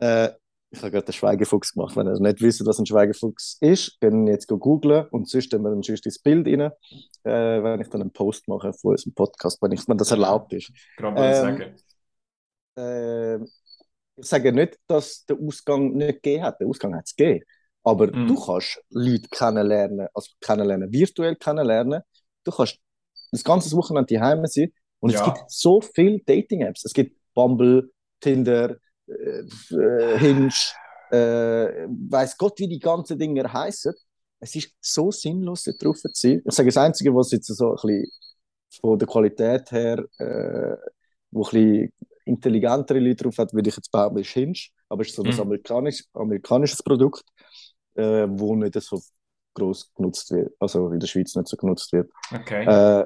[0.00, 0.30] Äh,
[0.72, 1.96] ich habe gerade den Schweigefuchs gemacht.
[1.96, 5.62] Wenn ihr nicht wisst, was ein Schweigefuchs ist, können jetzt go googlen und sonst stellen
[5.64, 6.60] wir ein schönes Bild rein,
[7.24, 10.52] äh, wenn ich dann einen Post mache von unserem Podcast, wenn, ich, wenn das erlaubt
[10.54, 10.72] ist.
[10.96, 11.76] Gerade Ähm, sagen.
[12.78, 13.36] äh,
[14.16, 16.60] ich sage nicht, dass der Ausgang nicht gegeben hat.
[16.60, 17.44] Der Ausgang hat es gegeben.
[17.84, 18.26] Aber Mhm.
[18.28, 22.02] du kannst Leute kennenlernen, also kennenlernen, virtuell kennenlernen.
[22.44, 22.78] Du kannst
[23.32, 24.72] das ganze Wochenende daheim sein.
[25.00, 25.24] Und es Ja.
[25.24, 26.84] gibt so viele Dating-Apps.
[26.84, 28.76] Es gibt Bumble, Tinder,
[29.08, 30.50] äh, Hinge,
[31.10, 33.92] äh, weiß Gott, wie die ganzen Dinge heißen.
[34.40, 36.42] Es ist so sinnlos, da drauf zu sein.
[36.44, 38.06] Ich sage, das Einzige, was jetzt so ein bisschen
[38.80, 40.76] von der Qualität her, äh,
[41.30, 41.92] wo ein bisschen
[42.24, 44.54] intelligentere Leute drauf hat, würde ich jetzt behaupten, ist Hinge.
[44.88, 45.40] Aber es ist so ein Mhm.
[45.40, 47.24] amerikanisch, amerikanisches Produkt,
[47.94, 49.00] äh, wo nicht so
[49.54, 52.10] groß genutzt wird, also in der Schweiz nicht so genutzt wird.
[52.34, 52.64] Okay.
[52.66, 53.04] Äh,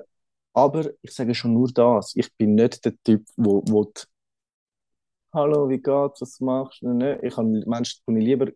[0.53, 2.15] aber ich sage schon nur das.
[2.17, 4.05] Ich bin nicht der Typ, wo, wo die,
[5.37, 7.18] Hallo, wie geht's, was machst du?
[7.22, 8.46] Ich habe Menschen, die ich lieber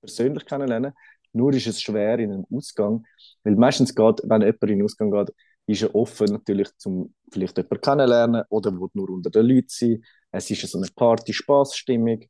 [0.00, 0.92] persönlich kennenlernen.
[1.32, 3.04] Nur ist es schwer in einem Ausgang,
[3.42, 5.34] weil meistens geht, wenn jemand in den Ausgang geht,
[5.66, 10.04] ist er offen natürlich zum vielleicht jemanden kennenlernen oder will nur unter den Leuten sein.
[10.30, 12.20] Es ist so eine Party-Spaß-Stimmung.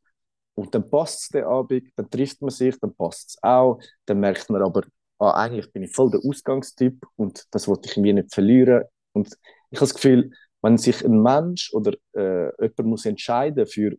[0.54, 3.80] Und dann passt es den Abend, dann trifft man sich, dann passt es auch.
[4.06, 4.84] Dann merkt man aber,
[5.18, 8.84] ah, eigentlich bin ich voll der Ausgangstyp und das wollte ich irgendwie nicht verlieren.
[9.12, 9.28] Und
[9.70, 10.30] ich habe das Gefühl,
[10.62, 13.92] wenn sich ein Mensch oder äh, jemand muss entscheiden für,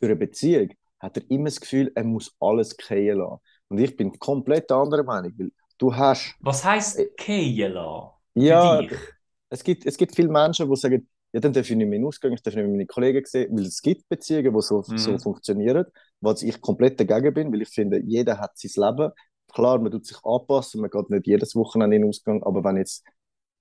[0.00, 3.40] für eine Beziehung, hat er immer das Gefühl, er muss alles gehen lassen.
[3.68, 8.18] Und ich bin komplett der anderen Meinung, weil du hast, Was heisst äh, Kejela?
[8.34, 8.92] ja, Für dich?
[9.50, 12.32] es gibt, es gibt viele Menschen, die sagen, ja, dann darf ich nicht mehr Ausgang,
[12.32, 14.96] ich darf nicht mehr meine Kollegen sehen, weil es gibt Beziehungen, die so, Mhm.
[14.96, 15.86] so funktionieren,
[16.20, 19.12] was ich komplett dagegen bin, weil ich finde, jeder hat sein Leben.
[19.54, 22.78] Klar, man tut sich anpassen, man geht nicht jedes Wochenende in den Ausgang, aber wenn
[22.78, 23.04] jetzt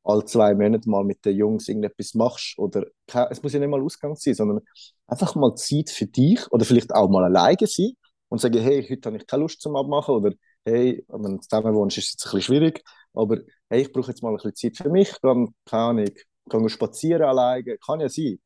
[0.03, 2.85] alle zwei Monate mal mit den Jungs irgendetwas machst oder
[3.29, 4.61] es muss ja nicht mal Ausgang sein, sondern
[5.07, 7.93] einfach mal Zeit für dich oder vielleicht auch mal alleine sein
[8.29, 10.31] und sagen, hey, heute habe ich keine Lust zum Abmachen oder
[10.65, 12.83] hey, wenn du zusammen wohnst, ist es jetzt ein bisschen schwierig,
[13.13, 13.37] aber
[13.69, 16.09] hey, ich brauche jetzt mal ein bisschen Zeit für mich, dann keine Ahnung,
[16.49, 18.39] kann spazieren alleine, kann ja sein.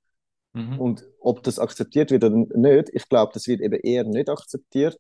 [0.53, 0.79] Mhm.
[0.79, 4.97] Und ob das akzeptiert wird oder nicht, ich glaube, das wird eben eher nicht akzeptiert,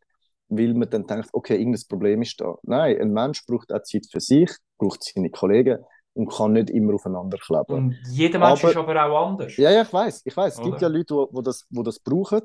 [0.49, 2.55] weil man dann denkt, okay, irgendein Problem ist da.
[2.63, 5.79] Nein, ein Mensch braucht auch Zeit für sich, braucht seine Kollegen
[6.15, 7.73] und kann nicht immer aufeinander kleben.
[7.73, 9.57] Und jeder Mensch Aber- ist aber auch anders.
[9.57, 10.57] Ja, ja, ich weiß, ich weiß.
[10.57, 12.41] Es gibt ja Leute, wo, wo, das, wo das brauchen.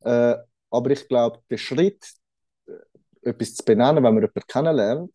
[0.00, 0.36] Äh,
[0.70, 2.04] aber ich glaube, der Schritt,
[2.66, 2.72] äh,
[3.22, 5.12] etwas zu benennen, wenn man jemanden kennenlernt,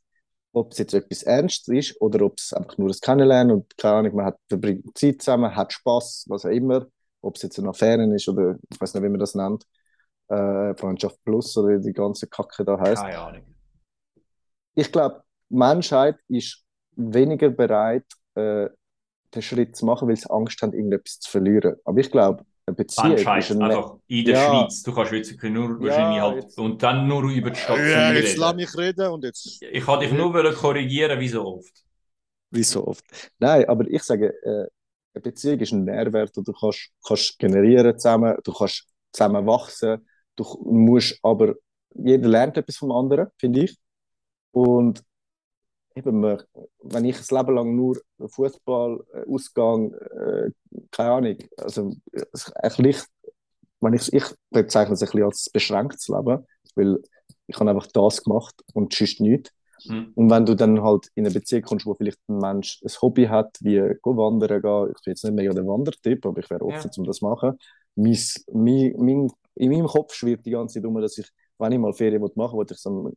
[0.52, 3.96] ob es jetzt etwas Ernstes ist oder ob es einfach nur das Kennenlernen und keine
[3.96, 6.86] Ahnung, man hat verbringt Zeit zusammen, hat Spaß, was auch immer,
[7.22, 9.66] ob es jetzt eine Affäre ist oder ich weiß nicht, wie man das nennt,
[10.28, 13.02] äh, Freundschaft Plus oder wie die ganze Kacke da heißt.
[13.02, 13.44] Keine Ahnung.
[14.76, 16.63] Ich glaube, die Menschheit ist
[16.96, 18.70] weniger bereit, äh,
[19.34, 21.76] den Schritt zu machen, weil sie Angst haben, irgendetwas zu verlieren.
[21.86, 24.48] Aber ich glaube, eine Beziehung ist ein einfach in der Ja.
[24.48, 24.84] Schweiz.
[24.84, 28.24] Du kannst wirklich nur wahrscheinlich halt jetzt- und dann nur über die Stadt Ja, Zürich
[28.24, 28.56] jetzt lass reden.
[28.58, 29.62] mich reden und jetzt.
[29.62, 31.84] Ich kann dich nur wollen korrigieren, wie so oft.
[32.52, 33.04] Wie so oft.
[33.40, 34.68] Nein, aber ich sage, äh,
[35.16, 40.08] eine Beziehung ist ein Nährwert, den du kannst, kannst generieren zusammen, du kannst zusammen wachsen,
[40.36, 41.56] du musst aber,
[41.96, 43.78] jeder lernt etwas vom anderen, finde ich.
[44.52, 45.02] Und
[45.96, 50.50] eben, wenn ich ein Leben lang nur Fußball, äh, Ausgang, äh,
[50.92, 51.94] keine Ahnung, also
[52.56, 52.72] ein
[53.82, 57.00] wenn ich, ich bezeichne es ein bisschen als beschränktes Leben, weil
[57.48, 59.52] ich habe einfach das gemacht und sonst nichts.
[59.86, 60.12] Mhm.
[60.16, 63.26] Und wenn du dann halt in eine Beziehung kommst, wo vielleicht ein Mensch ein Hobby
[63.26, 66.64] hat, wie go wandern gehen, ich bin jetzt nicht mehr der Wandertyp, aber ich wäre
[66.64, 66.98] offen, ja.
[66.98, 67.58] um das zu machen.
[67.96, 68.18] Mein,
[68.54, 71.94] mein, mein, in meinem Kopf schwirrt die ganze Zeit um, dass ich, wenn ich mal
[71.94, 73.14] Ferien machen will, ich so einen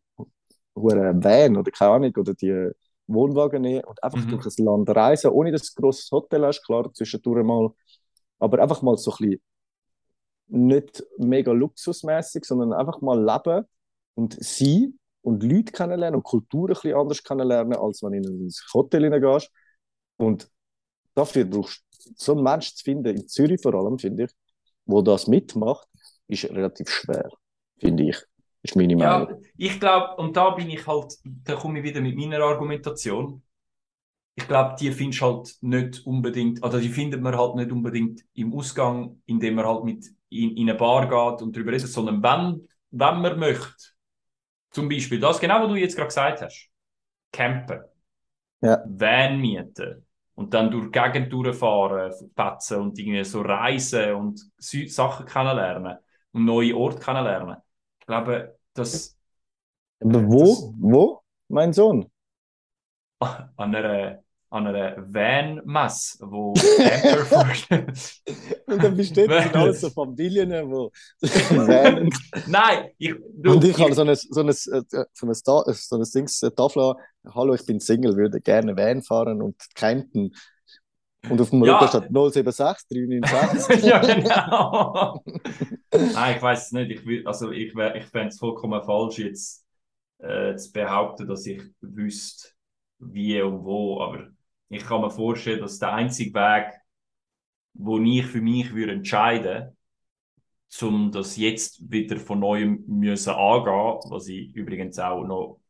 [0.76, 2.70] Van oder keine Ahnung, oder die
[3.06, 4.30] Wohnwagen nehmen und einfach mhm.
[4.30, 7.70] durch das Land reisen, ohne dass du ein grosses Hotel hast, klar, zwischendurch mal,
[8.38, 9.42] aber einfach mal so ein bisschen
[10.48, 13.64] nicht mega luxusmäßig, sondern einfach mal leben
[14.14, 18.46] und sein und Leute kennenlernen und Kultur ein bisschen anders kennenlernen, als wenn du in
[18.46, 19.50] ein Hotel reingehst.
[20.16, 20.48] Und
[21.14, 24.30] dafür brauchst du so einen Menschen zu finden, in Zürich vor allem, finde ich,
[24.84, 25.88] wo das mitmacht,
[26.28, 27.28] ist relativ schwer,
[27.78, 28.16] finde ich.
[28.66, 29.28] Ist meine Meinung.
[29.28, 33.40] Ja, ich glaube, und da bin ich halt, da komme ich wieder mit meiner Argumentation.
[34.34, 38.52] Ich glaube, die findest halt nicht unbedingt, also die findet man halt nicht unbedingt im
[38.52, 42.68] Ausgang, indem man halt mit in, in eine Bar geht und darüber redet, sondern wenn,
[42.90, 43.94] wenn man möchte,
[44.72, 46.68] zum Beispiel das, genau was du jetzt gerade gesagt hast.
[47.32, 47.82] Campen.
[48.62, 48.82] Ja.
[48.84, 50.04] Van mieten.
[50.34, 55.98] Und dann durch die Gegend durchfahren, fetzen und irgendwie so reisen und Sachen kennenlernen
[56.32, 57.56] und neue Orte kennenlernen.
[58.00, 59.16] Ich glaube, das.
[60.00, 60.40] Wo?
[60.40, 61.22] Das, wo?
[61.48, 62.10] Mein Sohn?
[63.56, 64.22] An einer
[64.56, 66.52] an einer Van-Messe, wo.
[68.66, 70.90] Und dann besteht alles so Familien, wo
[72.46, 74.82] Nein, ich, du, Und ich, ich habe so eine, so eine, so
[75.22, 76.94] eine, so eine Dings, eine Tafel,
[77.34, 80.32] hallo, ich bin Single, würde gerne Van fahren und campen.
[81.28, 81.78] Und auf dem ja.
[81.78, 83.84] Rücken steht 076 396.
[83.84, 85.22] ja, genau.
[85.92, 86.90] Nein, ich weiß es nicht.
[86.90, 89.66] Ich, will, also ich, ich fände es vollkommen falsch, jetzt
[90.18, 92.50] äh, zu behaupten, dass ich wüsste,
[92.98, 94.00] wie und wo.
[94.00, 94.28] Aber
[94.68, 96.72] ich kann mir vorstellen, dass der einzige Weg,
[97.74, 99.76] wo ich für mich würde entscheiden,
[100.82, 105.60] um das jetzt wieder von neuem müssen angehen, was ich übrigens auch noch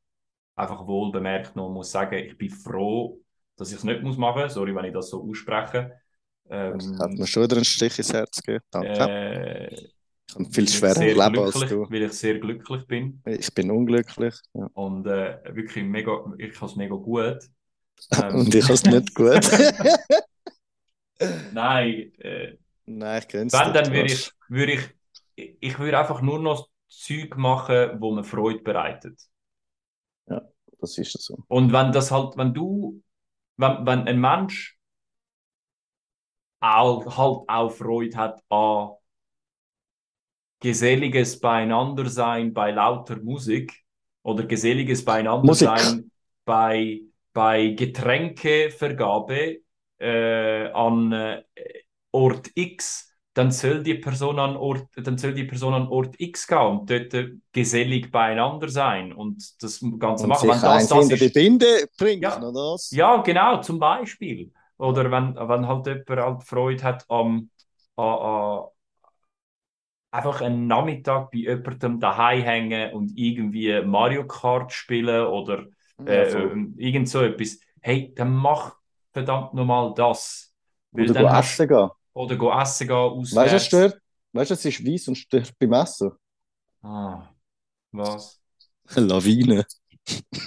[0.57, 3.21] einfach wohl bemerkt noch muss sagen, ich bin froh,
[3.57, 4.49] dass ich es nicht muss machen.
[4.49, 5.93] Sorry, wenn ich das so ausspreche.
[6.49, 8.65] Ähm, hat mir schon wieder einen Stich ins Herz gegeben.
[8.71, 9.11] Danke.
[9.11, 9.75] Äh,
[10.29, 11.91] ich habe viel schwerer Leben als du.
[11.91, 13.23] Weil ich sehr glücklich bin.
[13.27, 14.35] Ich bin unglücklich.
[14.55, 14.69] Ja.
[14.75, 17.39] Und äh, wirklich mega, ich habe es mega gut.
[18.13, 19.41] Ähm, Und ich habe es nicht gut.
[21.53, 22.13] Nein.
[22.19, 26.39] Äh, Nein, ich kenne es Wenn, dann würde ich, würd ich, ich würde einfach nur
[26.39, 29.19] noch Zeug machen, wo mir Freude bereitet.
[30.29, 30.43] Ja,
[30.79, 31.39] das ist so.
[31.49, 33.03] Und wenn das halt, wenn du,
[33.57, 34.79] wenn, wenn ein Mensch
[36.61, 38.97] auch, halt auch Freude hat an
[40.61, 43.85] geselliges Beieinandersein bei lauter Musik
[44.23, 46.11] oder geselliges Beieinandersein
[46.45, 47.03] bei
[47.37, 49.59] bei Getränkevergabe
[49.99, 51.43] äh, an äh,
[52.11, 56.47] Ort X, dann soll die Person an Ort, dann soll die Person an Ort X
[56.47, 60.49] gehen und dort äh, gesellig beieinander sein und das Ganze und machen.
[60.49, 62.41] Wenn das, das ist, die Binde bringt, ja?
[62.91, 64.51] Ja, genau, zum Beispiel.
[64.79, 67.51] Oder wenn, wenn halt jemand halt Freude hat am,
[67.97, 68.65] an, an
[70.11, 75.67] einfach einen Nachmittag bei jemandem daheim hängen und irgendwie Mario Kart spielen oder
[76.07, 77.61] äh, ja, äh, irgend so etwas.
[77.83, 78.77] Hey, dann mach
[79.13, 80.55] verdammt nochmal das.
[80.93, 81.91] Weil oder go essen gehen.
[82.17, 83.37] Oder go essen gehen, auswärts.
[83.37, 84.01] Weißt du, was stört?
[84.33, 86.13] Weißt du, es ist weiß und stört beim Essen.
[86.83, 87.29] Ah,
[87.93, 88.41] was?
[88.95, 89.67] Lawine.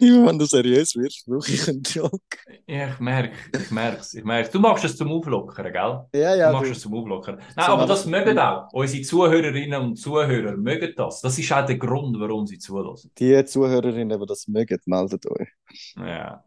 [0.00, 2.38] Immer wenn du seriös wirst, brauche ich einen Joke.
[2.66, 4.14] Ja, ich merke, ich merke es.
[4.14, 4.50] Ich merke.
[4.52, 6.20] Du machst es zum Auflockern, gell?
[6.20, 6.46] Ja, ja.
[6.46, 6.72] Du machst du.
[6.72, 7.40] es zum Auflockern.
[7.56, 8.72] Nein, aber das mögen auch.
[8.72, 11.20] Unsere Zuhörerinnen und Zuhörer mögen das.
[11.20, 13.10] Das ist auch der Grund, warum sie zulassen.
[13.18, 15.48] Die Zuhörerinnen, die das mögen, meldet euch.
[15.96, 16.44] Ja.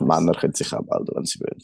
[0.00, 1.60] Männer können sich auch melden, wenn sie wollen.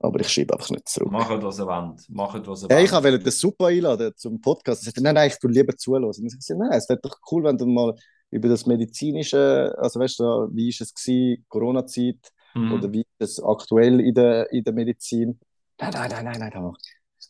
[0.00, 1.10] Aber ich schreibe einfach nicht zurück.
[1.10, 2.08] Machen, was ihr wollt.
[2.10, 4.82] Machen, was ihr ja, Ich wollte den Super einladen zum Podcast.
[4.82, 6.26] Ich sagte, nein, nein, ich tue lieber zulassen.
[6.26, 7.94] ich sagte, nein, es wäre doch cool, wenn du mal
[8.30, 12.72] über das medizinische, also weißt du, wie ist es gewesen, Corona-Zeit mhm.
[12.72, 15.38] oder wie ist es aktuell in der, in der Medizin?
[15.80, 16.72] Nein, nein, nein, nein, nein.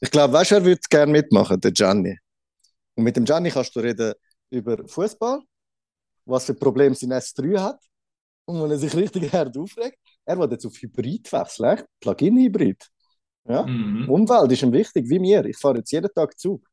[0.00, 1.60] Ich glaube, weißt du, wer würde gerne mitmachen?
[1.60, 2.18] Der Gianni.
[2.96, 4.14] Und mit dem Gianni kannst du reden
[4.50, 5.40] über Fußball,
[6.24, 7.80] was für Probleme sein S3 hat
[8.46, 9.98] und wenn er sich richtig hart aufregt.
[10.26, 12.88] Er will jetzt auf Hybrid wechseln, Plug-in-Hybrid.
[13.46, 13.64] Ja?
[13.66, 14.08] Mhm.
[14.08, 15.44] Umwelt ist ihm wichtig, wie mir.
[15.44, 16.64] Ich fahre jetzt jeden Tag Zug.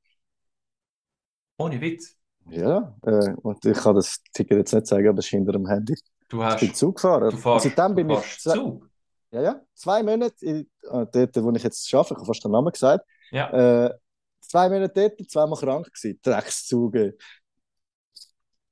[1.57, 2.15] Ohne Witz.
[2.49, 5.67] Ja, äh, und ich kann das Ticket jetzt nicht sagen, aber es ist hinter dem
[5.67, 5.93] Handy.
[6.27, 7.29] Du Ich bin hast, Zugfahrer.
[7.29, 8.89] du fährst, Seitdem bin du ich Zug.
[9.31, 12.51] ja, ja, zwei Monate in, äh, dort, wo ich jetzt arbeite, ich habe fast den
[12.51, 13.85] Namen gesagt, Ja.
[13.85, 13.93] äh,
[14.39, 16.95] zwei Monate dort, zweimal krank gewesen, Dreckszug.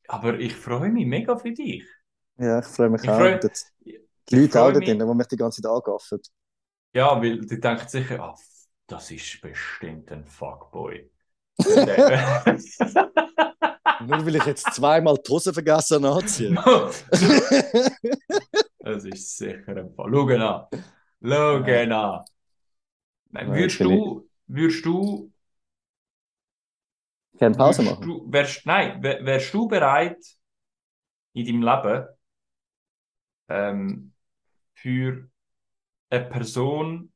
[0.07, 1.85] Aber ich freue mich mega für dich.
[2.37, 3.17] Ja, ich freue mich Ich auch.
[3.17, 3.39] freu-
[3.81, 3.99] Ich
[4.31, 6.19] die Leute auch drin, die mich die ganze Zeit angaffen.
[6.93, 8.35] Ja, weil die denken sicher, ah,
[8.87, 11.09] das ist bestimmt ein Fuckboy.
[14.01, 16.57] Nur weil ich jetzt zweimal die Hose vergessen habe anzuziehen.
[18.79, 20.09] Das ist sicher ein Fall.
[20.11, 20.69] Schau an.
[21.21, 22.25] Schau an.
[23.31, 25.31] Nein, Würdest du, würdest du,
[27.37, 28.01] Keine Pause machen.
[28.01, 30.17] du, wärst, nein, wär- wärst du bereit,
[31.33, 32.07] in deinem Leben,
[33.49, 34.13] ähm,
[34.81, 35.29] für
[36.09, 37.11] eine Person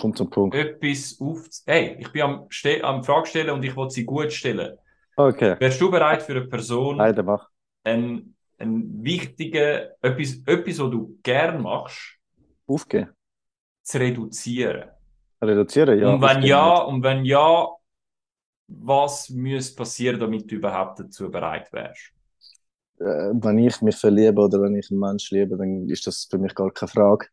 [0.00, 0.56] Kommt zum Punkt.
[0.56, 4.32] etwas auf, hey, ich bin am, Ste am Frage stellen und ich will sie gut
[4.32, 4.76] stellen.
[5.16, 7.48] Okay, Wärst du bereit für eine Person, beide mach.
[7.84, 12.18] ein, ein wichtigen, etwas, etwas, was du gern machst,
[12.66, 13.10] Aufgehen.
[13.84, 14.90] zu reduzieren?
[15.40, 16.08] Reduzieren, ja.
[16.14, 17.68] und wenn ja, und wenn ja,
[18.66, 22.12] was müsste passieren, damit du überhaupt dazu bereit wärst?
[23.00, 26.38] Äh, wenn ich mich verliebe oder wenn ich einen Menschen liebe, dann ist das für
[26.38, 27.26] mich gar keine Frage.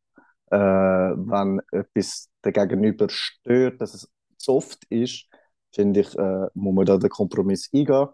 [0.52, 5.26] Äh, wenn etwas der Gegenüber stört, dass es zu oft ist,
[5.74, 8.08] finde ich, äh, muss man da den Kompromiss eingehen.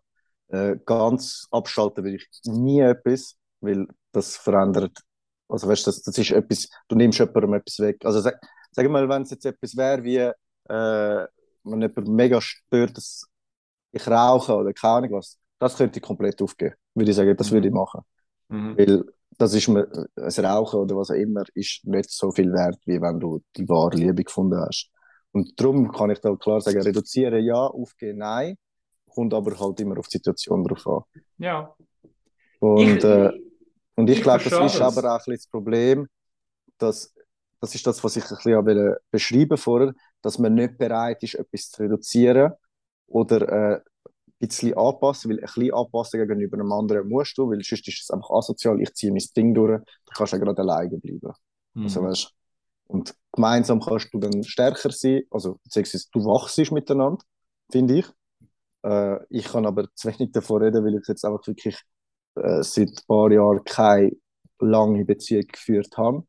[0.50, 4.98] Äh, ganz abschalten will ich nie etwas, weil das verändert.
[5.50, 7.98] Also weißt du, das, das ist etwas, du nimmst jemandem etwas weg.
[8.06, 8.40] Also sag,
[8.72, 10.34] sag mal, wenn es jetzt etwas wäre wie, äh,
[11.64, 13.26] wenn jemand mega stört, dass
[13.92, 16.76] ich rauche oder keine Ahnung was, das könnte ich komplett aufgeben.
[16.98, 17.76] Würde ich sagen, das würde ich Mhm.
[17.76, 18.02] machen.
[18.50, 18.78] Mhm.
[18.78, 19.06] Weil
[19.38, 23.02] das ist mir, das Rauchen oder was auch immer, ist nicht so viel wert, wie
[23.02, 24.90] wenn du die wahre Liebe gefunden hast.
[25.32, 28.58] Und darum kann ich da klar sagen, reduzieren ja, aufgehen nein,
[29.10, 31.04] kommt aber halt immer auf die Situation drauf an.
[31.40, 31.76] Ja.
[32.60, 33.32] Und, Ich, äh,
[33.96, 34.82] und ich, ich glaube, das ist das.
[34.82, 36.08] aber auch ein bisschen das Problem,
[36.78, 37.14] dass,
[37.62, 41.36] das ist das, was ich ein bisschen wollte beschreiben vorher, dass man nicht bereit ist,
[41.36, 42.54] etwas zu reduzieren
[43.08, 43.82] oder äh,
[44.40, 48.12] bisschen anpassen, weil ein bisschen anpassen gegenüber einem anderen musst du, weil sonst ist es
[48.12, 51.32] einfach asozial, ich ziehe mein Ding durch, du kannst ja gerade alleine bleiben.
[51.84, 52.04] Also, Mhm.
[52.04, 52.34] weißt,
[52.88, 57.24] und gemeinsam kannst du dann stärker sein, also beziehungsweise du wachst miteinander,
[57.72, 58.08] finde ich.
[58.84, 61.80] Äh, ich kann aber zu wenig davon reden, weil ich jetzt einfach wirklich
[62.36, 64.12] äh, seit ein paar Jahren keine
[64.60, 66.26] lange Beziehung geführt habe.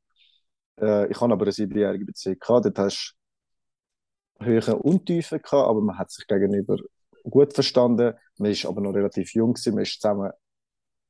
[0.80, 3.16] Äh, ich habe aber eine siebenjährige Beziehung gehabt, dort hast
[4.40, 6.76] du Höhen und Tiefen gehabt, aber man hat sich gegenüber
[7.24, 8.14] gut verstanden.
[8.38, 10.30] Man ist aber noch relativ jung gewesen, man ist zusammen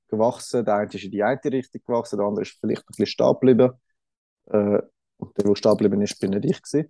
[0.08, 0.64] gewachsen.
[0.64, 3.32] Der eine ist in die eine Richtung gewachsen, der andere ist vielleicht ein bisschen stehen
[3.32, 3.72] geblieben.
[4.46, 4.82] Äh,
[5.18, 6.88] und der, der stehen geblieben ist, bin nicht ich gewesen.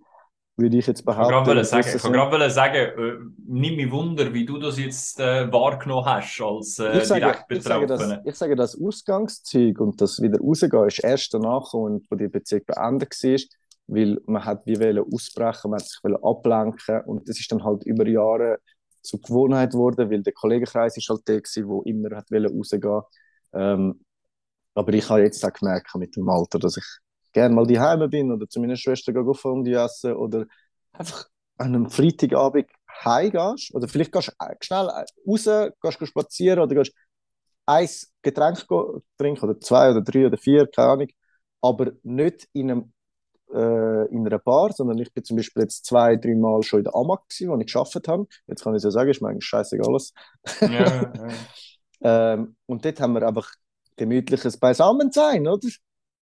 [0.57, 1.63] Würde ich jetzt Ich kann behaupten.
[1.63, 3.13] sagen, gewissen ich kann gerade sagen, äh,
[3.47, 7.45] nimm mich Wunder, wie du das jetzt äh, wahrgenommen hast als äh, Ich sage, direkt
[7.49, 8.29] ich, sage das, Betroffene.
[8.29, 12.63] ich sage, das Ausgangszeug und das wieder rausgehen ist erst danach, gekommen, wo die Beziehung
[12.65, 13.39] beendet war,
[13.87, 17.63] weil man hat wie wollen ausbrechen, man hat sich wollen ablenken und das ist dann
[17.63, 18.59] halt über Jahre
[19.01, 23.01] zur Gewohnheit geworden, weil der Kollegenkreis ist halt der gewesen, wo immer hat rausgehen.
[23.53, 24.01] Ähm,
[24.75, 26.85] aber ich habe jetzt auch gemerkt mit dem Alter, dass ich
[27.33, 30.45] gerne mal daheim bin oder zu meiner Schwester gehe Fondue essen oder
[30.93, 31.27] einfach
[31.57, 32.67] an einem Freitagabend
[33.03, 34.89] heimgehst oder vielleicht gehst du schnell
[35.27, 36.93] raus, gehst spazieren oder gehst
[37.65, 37.89] ein
[38.21, 38.65] Getränk
[39.17, 41.07] trinken oder zwei oder drei oder vier, keine Ahnung,
[41.61, 42.93] aber nicht in, einem,
[43.53, 46.83] äh, in einer Bar, sondern ich bin zum Beispiel jetzt zwei, drei Mal schon in
[46.85, 48.27] der Amag gewesen, wo ich gearbeitet habe.
[48.47, 50.13] Jetzt kann ich so sagen, ist mir eigentlich scheißegal alles.
[50.61, 51.13] Ja, ja.
[52.01, 53.51] Ähm, und dort haben wir einfach
[53.97, 55.67] gemütliches Beisammensein, oder?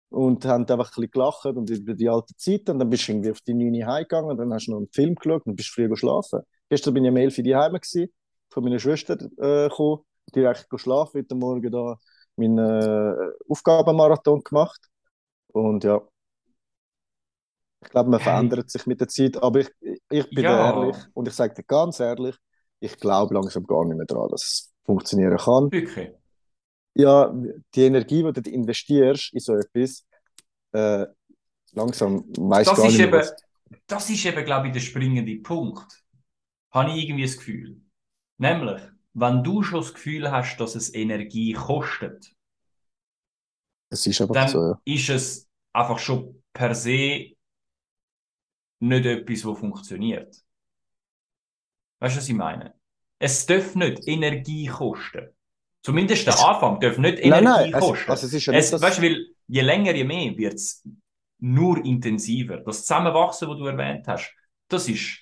[0.09, 2.69] Und haben einfach ein bisschen gelacht und über die alte Zeit.
[2.69, 4.77] Und dann bist du irgendwie auf die 9 Uhr heimgegangen und dann hast du noch
[4.77, 6.41] einen Film geschaut und bist früh geschlafen.
[6.69, 8.11] Gestern bin ich um 11 Uhr daheim gewesen,
[8.49, 9.99] von meiner Schwester äh, gekommen,
[10.33, 11.97] direkt geschlafen, heute Morgen da
[12.37, 14.81] meinen äh, Aufgabenmarathon gemacht.
[15.47, 16.01] Und ja,
[17.81, 18.21] ich glaube, man Hey.
[18.21, 19.69] verändert sich mit der Zeit, aber ich,
[20.09, 20.49] ich bin Ja.
[20.49, 22.35] ehrlich und ich sage dir ganz ehrlich,
[22.79, 25.71] ich glaube langsam gar nicht mehr daran, dass es funktionieren kann.
[25.71, 26.11] Wirklich.
[26.95, 27.31] Ja,
[27.75, 30.03] die Energie, die du investierst in so etwas,
[30.73, 31.07] äh,
[31.73, 33.21] langsam weißt Das gar ist nicht mehr, eben,
[33.87, 36.03] das ist eben, glaube ich, der springende Punkt.
[36.71, 37.81] Habe ich irgendwie das Gefühl.
[38.37, 38.81] Nämlich,
[39.13, 42.35] wenn du schon das Gefühl hast, dass es Energie kostet,
[43.89, 44.81] Es ist einfach dann so, ja.
[44.85, 47.35] ist es einfach schon per se
[48.79, 50.35] nicht etwas, was funktioniert.
[51.99, 52.73] Weißt du, was ich meine?
[53.19, 55.29] Es darf nicht Energie kosten.
[55.81, 58.11] Zumindest der Es- Anfang darf nicht Nein, Energie nein, es, kosten.
[58.11, 58.81] also es ist ja Es, nicht das.
[58.81, 60.87] weißt du, weil je länger, je mehr wird es
[61.39, 62.57] nur intensiver.
[62.57, 64.33] Das Zusammenwachsen, das du erwähnt hast,
[64.67, 65.19] das ist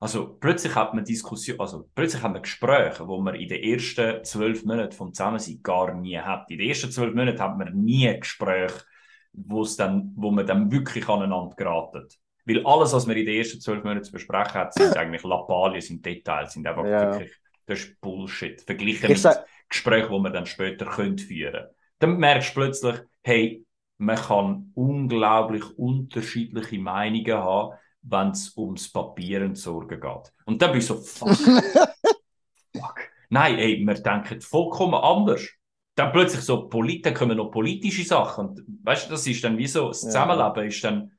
[0.00, 4.22] Also plötzlich hat man Diskussion, also plötzlich haben wir Gespräche, wo man in den ersten
[4.24, 6.50] zwölf Monaten vom Zusammensein gar nie hat.
[6.50, 8.84] In den ersten zwölf Monaten hat man nie Gespräche,
[9.32, 12.06] wo es dann, wo man dann wirklich aneinander geraten.
[12.46, 15.80] Weil alles, was man in den ersten zwölf Monaten zu besprechen hat, sind eigentlich Lappalien,
[15.80, 17.12] sind Details, sind einfach Ja.
[17.12, 17.32] wirklich,
[17.66, 18.60] das ist Bullshit.
[18.60, 19.38] Verglichen Ich mit
[19.68, 21.66] Gesprächen, die man dann später könnte führen.
[21.98, 23.64] Dann merkst du plötzlich, hey,
[23.98, 30.32] man kann unglaublich unterschiedliche Meinungen haben, wenn es ums Papier entsorgen geht.
[30.44, 31.30] Und dann bin ich so, fuck,
[32.76, 33.00] fuck.
[33.30, 35.48] Nein, ey, wir denken vollkommen anders.
[35.96, 38.48] Dann plötzlich so, dann kommen noch politische Sachen.
[38.48, 40.08] Und weißt du, das ist dann wie so, das Ja.
[40.08, 41.12] Zusammenleben ist dann,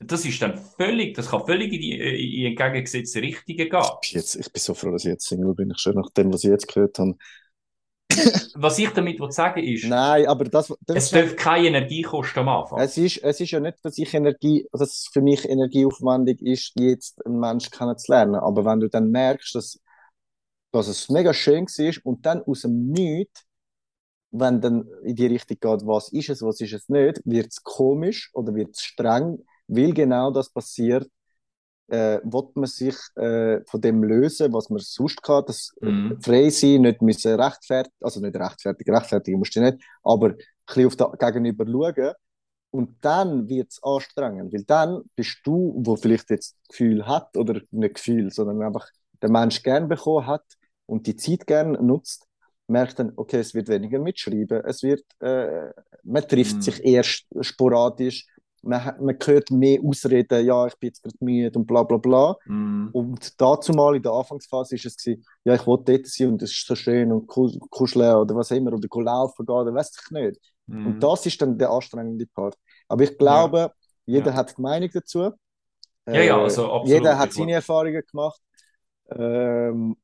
[0.00, 3.68] das ist dann völlig, das kann völlig in die, in die entgegengesetzte Richtung gehen.
[4.02, 5.72] Ich bin, jetzt, ich bin so froh, dass ich jetzt Single bin.
[5.76, 7.16] Schon nach dem, was ich jetzt gehört habe.
[8.54, 12.40] Was ich damit will sagen ist, Nein, aber das, das es darf keine Energie kosten
[12.40, 12.78] am Anfang.
[12.80, 16.72] Es ist, es ist ja nicht, dass ich Energie, dass es für mich energieaufwendig ist,
[16.78, 18.34] jetzt einen Menschen kennenzulernen.
[18.34, 19.80] Aber wenn du dann merkst, dass,
[20.72, 23.44] dass es mega schön war und dann aus dem Nichts,
[24.30, 27.62] wenn dann in die Richtung geht, was ist es, was ist es nicht, wird es
[27.62, 29.38] komisch oder wird es streng,
[29.68, 31.08] weil genau das passiert,
[31.88, 36.22] äh, will man sich äh, von dem lösen, was man sonst hat, das Mhm.
[36.22, 40.36] frei sein, nicht müssen rechtfertigen, also nicht rechtfertigen, rechtfertigen musst du nicht, aber ein
[40.66, 42.14] bisschen auf das Gegenüber schauen.
[42.70, 47.60] Und dann wird es anstrengend, weil dann bist du, wo vielleicht jetzt Gefühl hat, oder
[47.70, 48.88] nicht Gefühl, sondern einfach
[49.20, 50.44] der Mensch gern bekommen hat
[50.86, 52.26] und die Zeit gern nutzt,
[52.68, 55.70] merkt dann, okay, es wird weniger mitschreiben, es wird, äh,
[56.04, 56.62] man trifft Mhm.
[56.62, 58.26] sich erst sporadisch,
[58.62, 62.36] man, man hört mehr Ausreden, ja, ich bin jetzt gerade müde und bla bla bla.
[62.46, 62.90] Mhm.
[62.92, 66.42] Und dazu mal in der Anfangsphase ist es gewesen, ja, ich wollte dort sein und
[66.42, 69.92] es ist so schön und ku- kuscheln oder was immer oder laufen gehen oder weiß
[70.04, 70.40] ich nicht.
[70.66, 70.86] Mhm.
[70.86, 72.56] Und das ist dann der anstrengende Part.
[72.88, 73.72] Aber ich glaube,
[74.06, 74.36] jeder Ja.
[74.36, 75.30] hat die Meinung dazu.
[76.06, 76.88] Ja, ja, Äh, also absolut.
[76.88, 78.40] Jeder hat seine Erfahrungen gemacht.
[79.10, 79.96] Ähm,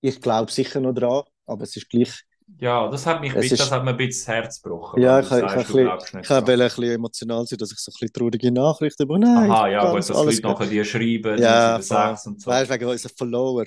[0.00, 2.24] ich glaube sicher noch dran, aber es ist gleich.
[2.58, 5.02] Ja, das hat mich bisschen, ist- das hat mir ein bisschen das Herz gebrochen.
[5.02, 6.38] Ja, ich, du ich, sagst, ich, dran.
[6.38, 9.26] ein bisschen emotional sein, dass ich so ein bisschen traurige Nachrichten bekomme.
[9.26, 12.50] Nein, Aha, ja, gut, dass Leute nachher die schreiben, Ja, 6 und so.
[12.50, 13.64] Weißt du, wegen unseren Follower.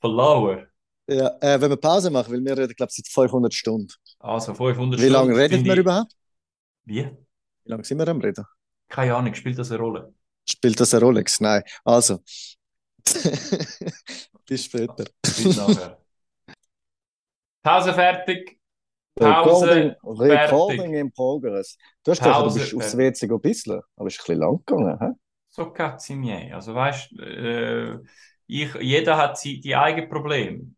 [0.00, 0.66] Follower.
[1.10, 3.92] Ja, äh, wenn wir Pause machen, weil wir reden, glaube ich, seit 500 Stunden.
[4.20, 6.12] Also 500 Wie lange Stunden redet finde wir ich- überhaupt?
[6.84, 7.04] Wie?
[7.64, 8.44] Wie lange sind wir am Reden?
[8.88, 10.14] Keine Ahnung, spielt das eine Rolle?
[10.48, 11.40] Spielt das eine Rolex?
[11.40, 11.62] Nein.
[11.84, 12.20] Also.
[14.46, 15.04] Bis später.
[15.22, 15.97] Bis nachher.
[17.62, 18.58] Pause fertig.
[19.18, 21.76] Pause Recording, in progress.
[22.04, 22.96] Du hast gesagt, du bist aufs.
[22.96, 24.98] WC go bisschen, aber es ist ein bisschen lang gegangen.
[25.00, 25.12] Hä?
[25.50, 26.54] So cazzi miei.
[26.54, 27.98] Also weißt äh,
[28.46, 30.74] ich, jeder hat sie, die eigenen Probleme.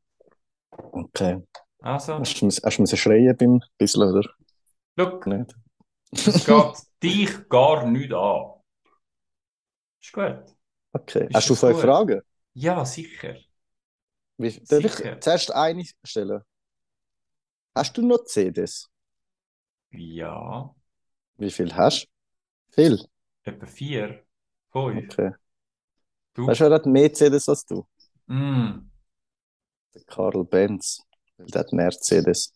[0.73, 1.39] Okay.
[1.83, 4.29] Also, Hast du, hast du schreien beim bisschen, oder?
[4.97, 5.55] look, Nicht?
[6.25, 8.53] es geht dich gar nicht an.
[10.03, 10.57] Ist gut.
[10.95, 11.29] Okay.
[11.29, 11.81] Ist hast du fünf?
[11.81, 12.21] Fragen?
[12.55, 13.37] Ja, sicher.
[14.39, 15.21] Wie, darf ich Sicher.
[15.21, 16.43] zuerst eine stellen?
[17.81, 18.91] Hast du noch CDs?
[19.91, 20.75] Ja,
[21.39, 22.09] Wie viel hast du?
[22.75, 23.09] Viel.
[23.43, 24.23] etwa vier,
[24.71, 25.11] fünf.
[25.11, 25.31] Okay.
[26.35, 26.47] Du?
[26.47, 27.87] Weißt du, wer hat mehr CDs als du?
[28.27, 28.91] Mm.
[29.95, 31.01] Der Karl Benz.
[31.39, 32.53] Der hat mehr CDs.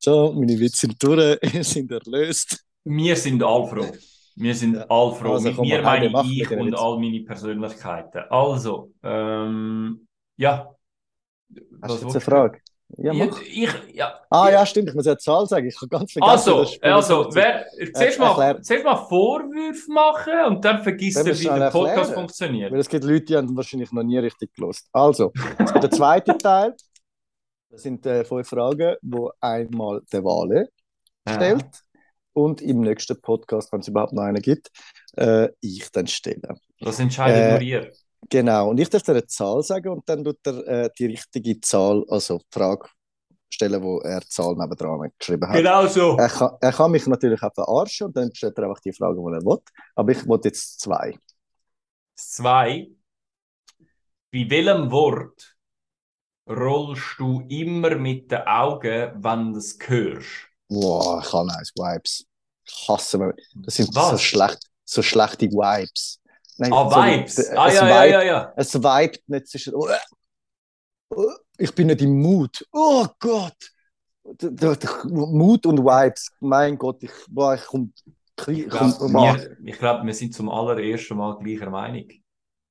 [0.00, 2.58] So, meine Witze sind durch, sind erlöst.
[2.82, 3.92] Wir sind all froh.
[4.36, 4.86] Wir sind Ja.
[4.88, 5.34] all froh.
[5.34, 6.74] Also, Mit mir meine ich und Witzen.
[6.74, 8.22] all meine Persönlichkeiten.
[8.30, 10.06] Also, ähm,
[10.36, 10.70] ja.
[11.82, 12.58] Hast Was du jetzt eine Frage?
[12.96, 13.40] Ja, mach.
[13.42, 14.20] ich, ja.
[14.30, 14.64] Ah, ja.
[14.66, 15.66] stimmt, ich muss ja eine Zahl sagen.
[15.66, 16.30] Ich habe ganz vergessen.
[16.30, 17.64] Also, also, wer,
[17.94, 22.14] zuerst, mal, zuerst mal Vorwürfe machen und dann vergisst er, wie der Podcast erklären?
[22.14, 22.72] funktioniert.
[22.72, 24.88] Weil es gibt Leute, die haben wahrscheinlich noch nie richtig gelost.
[24.92, 26.74] Also, der zweite Teil,
[27.70, 30.68] das sind äh, fünf Fragen, wo einmal der Wale
[31.28, 31.64] stellt
[32.34, 34.70] und im nächsten Podcast, wenn es überhaupt noch einen gibt,
[35.16, 36.56] äh, ich dann stelle.
[36.80, 37.92] Das entscheidet Äh, nur ihr.
[38.30, 41.60] Genau, und ich darf dir eine Zahl sagen und dann tut er äh, die richtige
[41.60, 42.88] Zahl, also die Frage
[43.50, 45.56] stellen, wo er die Zahl nebendran geschrieben hat.
[45.56, 46.16] Genau so.
[46.16, 49.16] Er, kann, er kann mich natürlich auch verarschen und dann stellt er einfach die Frage,
[49.16, 49.58] die er will.
[49.94, 51.16] Aber ich will jetzt zwei.
[52.16, 52.88] Zwei.
[54.32, 55.56] Bei welchem Wort
[56.48, 60.48] rollst du immer mit den Augen, wenn du es hörst?
[60.68, 62.26] Boah, ich habe nice Vibes.
[62.66, 63.34] Ich hasse mich.
[63.54, 64.22] Das sind so, Was?
[64.22, 66.20] schlecht, so schlechte Vibes.
[66.56, 67.38] Nein, Ah, so- Vibes.
[67.38, 68.52] es Ah, ja, ja, vibe- ja, ja.
[68.56, 69.74] Es vibet nicht zwischen.
[69.74, 69.88] Oh,
[71.10, 72.66] oh, ich bin nicht im Mut.
[72.72, 73.56] Oh Gott!
[75.04, 76.30] Mut und Vibes.
[76.40, 77.90] Mein Gott, ich, boah, ich komme.
[78.48, 79.12] Ich glaube,
[79.60, 82.08] wir, glaub, wir sind zum allerersten Mal gleicher Meinung.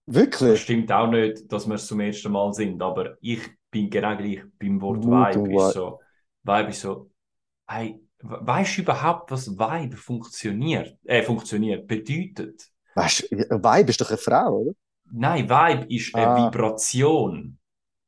[0.05, 0.61] Das Wirklich?
[0.61, 3.39] stimmt auch nicht, dass wir es zum ersten Mal sind, aber ich
[3.71, 5.55] bin genau gleich beim Wort Mut Vibe.
[5.67, 5.99] Ist so,
[6.43, 7.09] Vibe ist so,
[7.67, 12.69] hey, weißt du überhaupt, was Vibe funktioniert, äh, funktioniert, bedeutet?
[12.95, 14.71] Weißt du, Vibe ist doch eine Frau, oder?
[15.11, 16.47] Nein, Vibe ist eine Ah.
[16.47, 17.57] Vibration.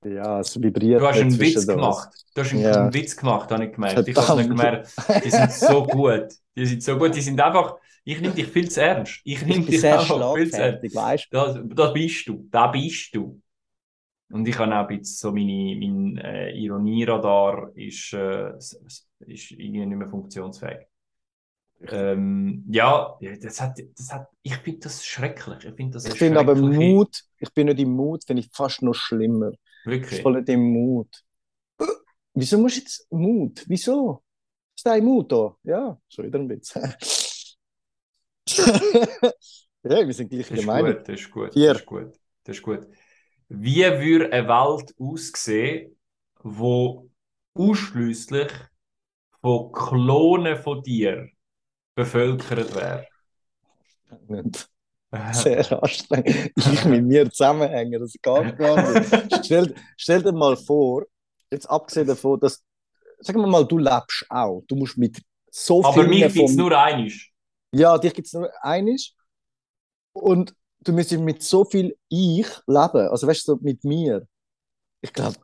[0.03, 2.09] Ja, es vibriert Du hast einen Witz gemacht.
[2.35, 2.81] Du hast einen Ja.
[2.83, 4.07] einen Witz gemacht, habe ich gemerkt.
[4.07, 4.93] Ich habe nicht gemerkt.
[5.25, 6.27] Die sind so gut.
[6.55, 7.15] Die sind so gut.
[7.15, 9.21] Die sind einfach, ich nehme dich viel zu ernst.
[9.23, 11.27] Ich Ich nehme bin dich einfach viel zu ernst.
[11.31, 12.47] Das, das bist du.
[12.51, 13.41] Da bist du.
[14.29, 19.85] Und ich habe auch ein bisschen so meine, mein äh, Ironieradar ist, äh, ist irgendwie
[19.85, 20.87] nicht mehr funktionsfähig.
[21.87, 25.65] Ähm, ja, das hat, das hat, ich finde das schrecklich.
[25.65, 28.95] Ich finde das finde aber Mut, ich bin nicht im Mut, finde ich fast noch
[28.95, 29.51] schlimmer.
[29.51, 30.25] Ich bin Wirklich.
[30.25, 31.23] nicht im Mut.
[31.79, 31.85] Äh,
[32.33, 33.63] Wieso musst du jetzt Mut?
[33.67, 34.23] Wieso?
[34.75, 35.55] Ist dein Mut da?
[35.63, 36.73] Ja, schon wieder ein Witz.
[39.83, 42.57] ja, wir sind gleich Das der ist gut, das ist gut, das ist gut, das
[42.57, 42.87] ist gut.
[43.47, 45.95] Wie würde eine Welt aussehen,
[46.41, 47.09] wo
[47.53, 48.51] ausschließlich
[49.41, 51.29] von Klonen von dir
[51.95, 53.07] bevölkert wäre?
[54.27, 54.69] Nicht.
[55.31, 56.51] Sehr anstrengend.
[56.55, 59.45] Ich mit mir zusammenhängen, das geht gar nicht.
[59.45, 61.03] stell, stell dir mal vor,
[61.51, 62.63] jetzt abgesehen davon, dass,
[63.19, 64.63] sagen wir mal, du lebst auch.
[64.67, 67.31] Du musst mit so Aber vielen mich gibt es nur einisch.
[67.71, 69.13] Ja, dich gibt es nur eines.
[70.13, 70.53] Und
[70.85, 73.09] du müsstest mit so viel Ich leben.
[73.09, 74.25] Also weißt du, mit mir.
[75.01, 75.35] Ich glaube.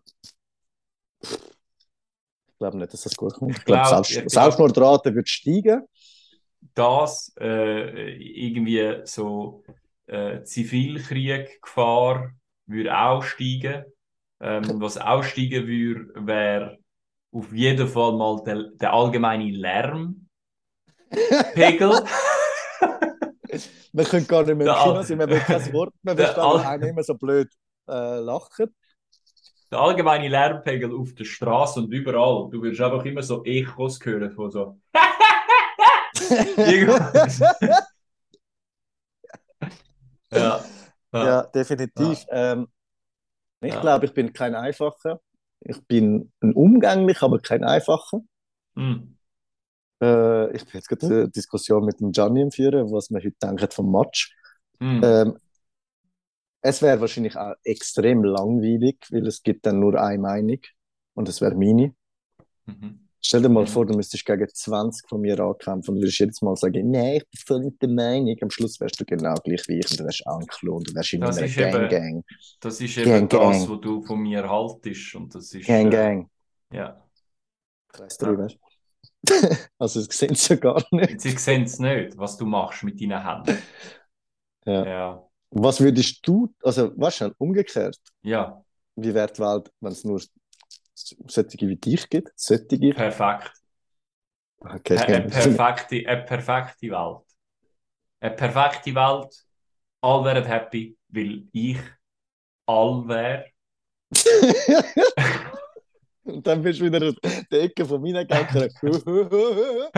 [1.22, 3.58] Ich glaube nicht, dass das gut kommt.
[3.58, 5.84] Ich glaube, glaub- Selbst, Selbstmordrate wird steigen.
[6.76, 9.64] Das äh, irgendwie so
[10.06, 12.32] äh, Zivilkrieg-Gefahr
[12.68, 13.86] würde auch steigen.
[14.40, 16.78] Ähm, was auch steigen würde, wäre
[17.32, 20.28] auf jeden Fall mal der, der allgemeine Lärmpegel.
[23.94, 26.66] Wir können gar nicht mehr im Kino sein, wir will kein Wort mehr verstehen, weil
[26.66, 27.50] einer immer so blöd
[27.90, 28.60] äh, lacht.
[29.72, 32.50] der allgemeine Lärmpegel auf der Straße und überall.
[32.52, 34.80] Du würdest einfach immer so Echos hören von so.
[40.32, 40.64] Ja.
[41.14, 41.26] Ja.
[41.26, 42.26] Ja, definitiv.
[42.30, 42.68] Ähm,
[43.62, 43.82] ich Ja.
[43.82, 45.20] glaube, ich bin kein Einfacher.
[45.60, 48.22] Ich bin ein umgänglich, aber kein Einfacher.
[48.76, 49.18] Hm.
[50.02, 53.36] Äh, ich bin jetzt gerade eine Diskussion mit dem Gianni am Führen, was man heute
[53.42, 54.34] denkt vom Match.
[54.80, 55.02] Hm.
[55.04, 55.38] Ähm,
[56.62, 60.60] es wäre wahrscheinlich auch extrem langweilig, weil es gibt dann nur eine Meinung
[61.16, 61.94] und es wäre meine.
[62.66, 63.08] Mhm.
[63.24, 63.68] Stell dir mal Mhm.
[63.68, 67.30] vor, du müsstest gegen 20 von mir ankämpfen und würdest jedes Mal sagen, nein, ich
[67.30, 68.36] bin voll nicht der Meinung.
[68.42, 70.84] Am Schluss wärst du genau gleich wie ich und dann wärst du auch ein Klon.
[70.84, 72.26] Du wärst in Das einer Gang, eben- Gang.
[72.60, 73.70] Das ist Gang, eben das, gang.
[73.70, 75.16] was du von mir haltest.
[75.16, 76.30] Und das ist, Gang, äh, Gang.
[76.74, 77.04] Ja.
[77.90, 78.71] Kreis 3, weißt du?
[79.80, 81.22] also, das sehen sie ja gar nicht.
[81.22, 83.70] Sie sehen es nicht, was du machst mit deinen Händen.
[84.66, 84.86] Ja.
[84.86, 85.28] Ja.
[85.52, 88.64] Was würdest du, also, weißt du, umgekehrt, Ja,
[88.96, 90.22] wie wäre die Welt, wenn es nur
[91.28, 92.32] solche wie dich gibt?
[92.36, 92.96] Solche?
[92.96, 93.52] perfekt.
[94.60, 97.26] Okay, Eine, eine, perfekte, eine perfekte Welt.
[98.20, 99.46] Eine perfekte Welt.
[100.02, 101.80] Alle wären happy, weil ich
[102.68, 103.46] all wäre.
[106.34, 107.16] Und dann bist du wieder in
[107.52, 108.72] der Ecke von meiner Gängerin.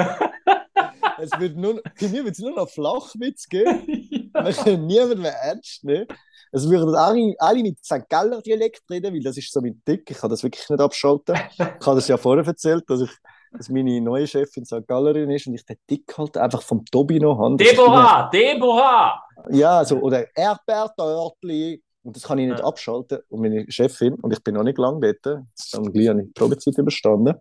[1.19, 3.87] es wird nur, bei mir wird es nur noch Flachwitz geben.
[4.33, 6.07] Wir können niemanden mehr ernst nehmen.
[6.51, 8.07] Es würden alle, alle mit St.
[8.09, 10.09] Galler Dialekt reden, weil das ist so mein Dick.
[10.09, 11.35] Ich kann das wirklich nicht abschalten.
[11.51, 13.11] Ich habe das ja vorher erzählt, dass, ich,
[13.51, 14.87] dass meine neue Chefin St.
[14.87, 17.57] Gallerin ist und ich den Dick halt einfach vom Tobi noch habe.
[17.57, 18.29] Deborah!
[18.31, 19.23] Deborah!
[19.47, 21.81] immer- Ja, so, oder Erdbeertörtli.
[22.03, 22.65] Und das kann ich nicht Ja.
[22.65, 23.19] abschalten.
[23.29, 26.23] Und meine Chefin, und ich bin noch nicht lange dort, jetzt habe ich gleich eine
[26.25, 27.35] Probezeit überstanden.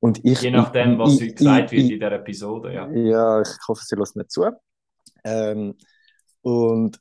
[0.00, 2.72] Und ich, Je nachdem, was ich, heute gesagt wird ich, in dieser Episode.
[2.72, 2.88] Ja.
[2.92, 4.44] ja, ich hoffe, sie lässt nicht zu.
[5.24, 5.74] Ähm,
[6.42, 7.00] und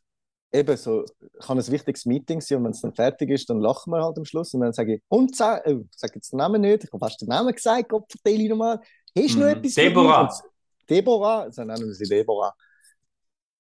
[0.52, 1.06] eben so,
[1.40, 4.18] kann ein wichtiges Meeting sein und wenn es dann fertig ist, dann lachen wir halt
[4.18, 6.92] am Schluss und dann sage ich, und sag, oh, sag jetzt den Namen nicht, ich
[6.92, 8.80] habe fast den Namen gesagt, Gott, verteile ich nochmal.
[9.16, 9.52] Hast du noch Mhm.
[9.58, 10.42] etwas Deborah.
[10.90, 12.54] Deborah, also nennen wir sie Deborah.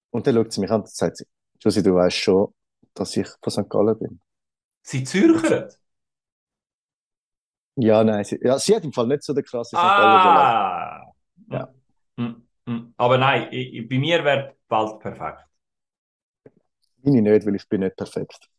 [0.10, 1.26] Und dann schaut sie mich an und sagt, sie,
[1.60, 2.48] Josi, du weißt schon,
[2.98, 3.70] dass ich von St.
[3.70, 4.22] Gallen bin.
[4.82, 5.80] Sie zürchert.
[7.76, 9.94] Ja, nein, sie, ja, sie hat im Fall nicht so den krassen St.
[9.96, 10.22] Gallen.
[10.22, 11.04] Ah!
[11.50, 11.74] Ja.
[12.18, 12.36] Mm,
[12.66, 12.94] mm.
[12.98, 15.44] Aber nein, ich, ich- bei mir wäre Welt perfekt.
[17.02, 18.50] Meine nicht, weil ich bin nicht perfekt.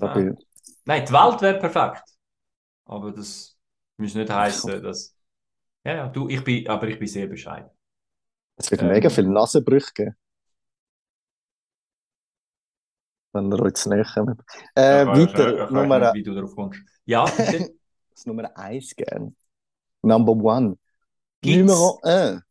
[0.00, 0.24] Ah.
[0.24, 0.36] Aber
[0.84, 2.04] Nein, die Welt wäre perfekt.
[2.86, 3.58] Aber das
[3.98, 5.16] muss nicht heißen, dass.
[5.84, 7.70] Ja, ja, du, ich bin, aber ich bin sehr bescheiden.
[8.56, 8.88] es wird Ähm.
[8.88, 10.16] mega viele Nasenbrüche geben.
[13.32, 14.40] Wenn ihr euch zu näher kommt.
[14.74, 16.80] Äh, Ich weiß- ich weiter, weiß Nummer, nicht, wie du darauf kommst.
[17.04, 17.74] Ja, bitte.
[18.10, 19.34] das Nummer 1 gern.
[20.02, 20.76] Number one.
[21.42, 22.42] Gibt's- Numero 1.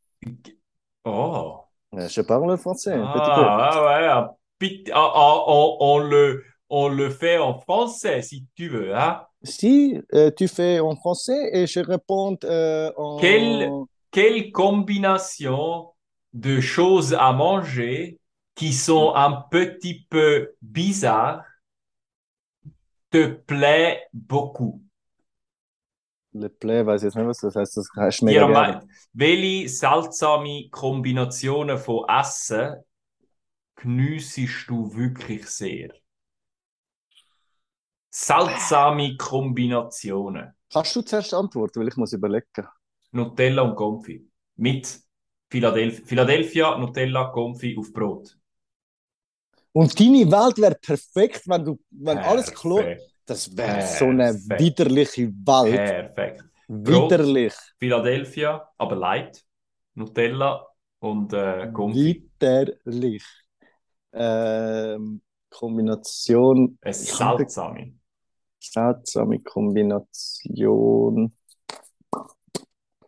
[1.03, 1.59] Oh.
[1.93, 2.93] Je parle français.
[3.01, 4.27] Ah, ouais,
[4.59, 8.95] bitte, on, on le, on le fait en français si tu veux.
[8.95, 9.21] Hein?
[9.43, 13.17] Si euh, tu fais en français et je réponds euh, en...
[13.17, 13.69] Quelle,
[14.11, 15.91] quelle combinaison
[16.33, 18.19] de choses à manger
[18.57, 21.45] qui sont un petit peu bizarres
[23.09, 24.81] te plaît beaucoup?
[26.33, 27.77] Le Play, weiß jetzt nicht, was das heißt.
[27.77, 27.89] Das
[28.21, 28.81] Dir gerne.
[28.81, 32.75] am- welche seltsame Kombinationen von Essen
[33.75, 35.89] geniessest du wirklich sehr?
[38.09, 40.53] Seltsame Kombinationen.
[40.71, 42.67] Kannst du zuerst antworten, weil ich muss überlegen.
[43.11, 44.25] Nutella und Comfy.
[44.57, 44.99] Mit
[45.49, 48.36] Philadelphia, Philadelphia Nutella, Comfy auf Brot.
[49.73, 52.85] Und deine Welt wäre perfekt, wenn du, wenn alles klar.
[53.25, 56.15] Das wäre so eine widerliche Welt.
[56.15, 56.43] Perfekt.
[56.67, 57.53] Widerlich.
[57.77, 59.43] Philadelphia, aber light.
[59.95, 60.65] Nutella
[60.99, 62.29] und äh, Comfy.
[62.39, 63.23] Widerlich.
[64.13, 66.77] Ähm, Kombination.
[66.85, 67.93] Ich hab- seltsame.
[68.59, 71.33] Seltsame Kombination.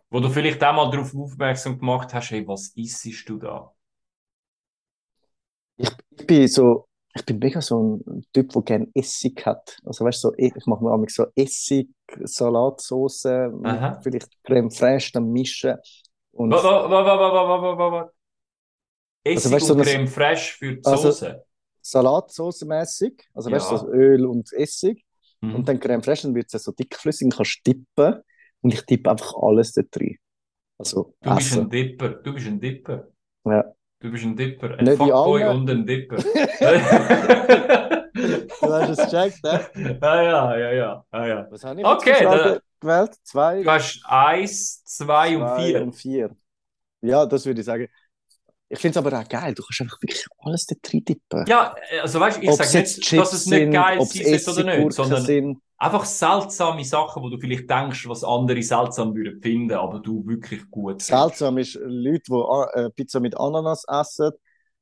[0.09, 3.71] Wo du vielleicht auch mal darauf aufmerksam gemacht hast, hey, was isst du da?
[6.25, 9.77] bin so, ich bin mega so ein Typ, der gerne Essig hat.
[9.83, 11.89] Also weißt so, ich mache mir so Essig,
[12.23, 13.23] Salatsauce,
[14.01, 15.75] vielleicht Creme fraiche dann mischen.
[16.31, 18.11] Und warte, warte, warte,
[19.23, 21.43] Essig also, weißt, so und Creme fraiche für die also, Soße?
[21.81, 23.55] Salatsauce-mässig, also ja.
[23.55, 25.03] weißt du, so Öl und Essig.
[25.41, 25.55] Mhm.
[25.55, 28.21] Und dann Creme fraiche, dann wird es so dickflüssig, dann kannst du tippen.
[28.61, 30.17] Und ich tippe einfach alles da drin.
[30.77, 31.37] Also, du essen.
[31.37, 33.07] bist ein Dipper, du bist ein Dipper.
[33.45, 33.73] Ja.
[34.01, 34.77] Du bist ein Dipper.
[34.79, 36.17] Ein Fuckboy und ein Dipper.
[38.13, 39.97] Du hast es gecheckt, ne?
[40.01, 41.05] Ja, ja, ja, ja.
[41.13, 41.47] ja, ja.
[41.49, 43.15] Was habe ich Okay, dann- gewählt?
[43.23, 45.81] Zwei, Du hast eins, zwei und zwei vier.
[45.83, 46.29] und vier.
[47.01, 47.87] Ja, das würde ich sagen.
[48.71, 49.53] Ich finde es aber auch geil.
[49.55, 51.45] Du kannst einfach wirklich alles da drin tippen.
[51.47, 54.77] Ja, also weißt du, ich sage jetzt nicht, Chips dass es nicht geil sollte oder
[54.77, 55.57] nicht, sondern sind.
[55.77, 60.69] einfach seltsame Sachen, wo du vielleicht denkst, was andere seltsam würden finden, aber du wirklich
[60.69, 61.01] gut.
[61.01, 64.31] Seltsam ist Leute, die A- äh, Pizza mit Ananas essen.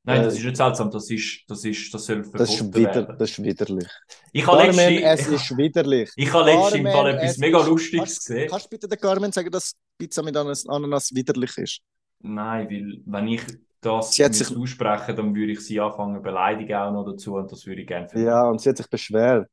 [0.04, 3.16] Nein, Äh, das ist nicht seltsam, das ist, das ist, das soll Das ist, werden.
[3.18, 3.88] das ist widerlich.
[4.34, 6.10] Ich habe Carmen, letztens, es ich, ist widerlich.
[6.16, 8.50] ich habe letztens im Fall etwas mega ist- Lustiges kannst, gesehen.
[8.50, 11.80] Kannst du bitte der Carmen sagen, dass Pizza mit Ananas, Ananas widerlich ist?
[12.20, 13.42] Nein, weil wenn ich
[13.82, 17.52] das Sie hat sich- aussprechen, dann würde ich sie anfangen beleidigen auch noch dazu und
[17.52, 18.26] das würde ich gerne finden.
[18.28, 19.50] Ja, und sie hat sich beschwert.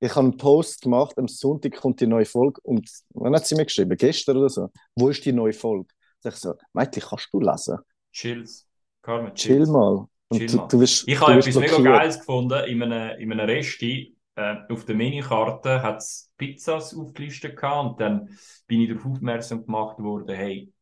[0.00, 3.54] Ich habe einen Post gemacht, am Sonntag kommt die neue Folge und wann hat sie
[3.54, 3.96] mir geschrieben?
[3.96, 4.68] Gestern oder so.
[4.94, 5.88] Wo ist die neue Folge?
[6.20, 7.78] Sag ich so, Mädchen, kannst du lesen?
[8.12, 8.66] Chills.
[9.02, 9.68] Carmen, Chill chills.
[9.70, 10.06] mal.
[10.28, 10.68] Und Chill du, mal.
[10.68, 11.84] du wirst, Ich du habe etwas mega blockiert.
[11.98, 12.64] Geiles gefunden.
[12.66, 18.00] In einem, in einem Resti, äh, auf der Menükarte hat es Pizzas aufgelistet gehabt und
[18.00, 18.28] dann
[18.66, 20.72] bin ich darauf aufmerksam gemacht worden, hey,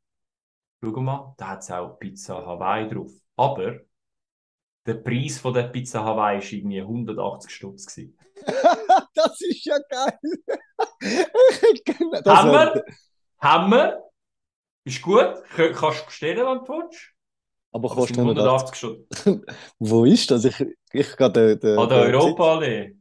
[0.82, 3.12] schau mal, da hat es auch Pizza Hawaii drauf.
[3.36, 3.80] Aber
[4.86, 7.86] der Preis von der Pizza Hawaii war irgendwie 180 Stutz.
[9.14, 10.18] das ist ja geil.
[12.26, 12.84] Haben wir?
[13.38, 14.02] Haben wir?
[14.84, 15.34] Ist gut.
[15.56, 17.12] Kannst du bestellen, wenn du willst.
[17.70, 18.82] Aber kostet sind 180.
[18.82, 19.56] 180 Stutz.
[19.78, 20.44] Wo ist das?
[20.44, 20.60] Ich,
[20.92, 22.92] ich gehe der, der, An der.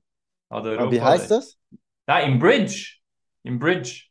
[0.50, 1.58] An der Ah, wie heißt das?
[2.06, 2.98] Nein, im Bridge.
[3.44, 4.11] Im Bridge.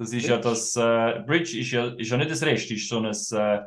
[0.00, 0.48] Das ist ja Bridge?
[0.50, 3.60] das, äh, Bridge ist ja, ist ja nicht das Rest, ist so ein, äh,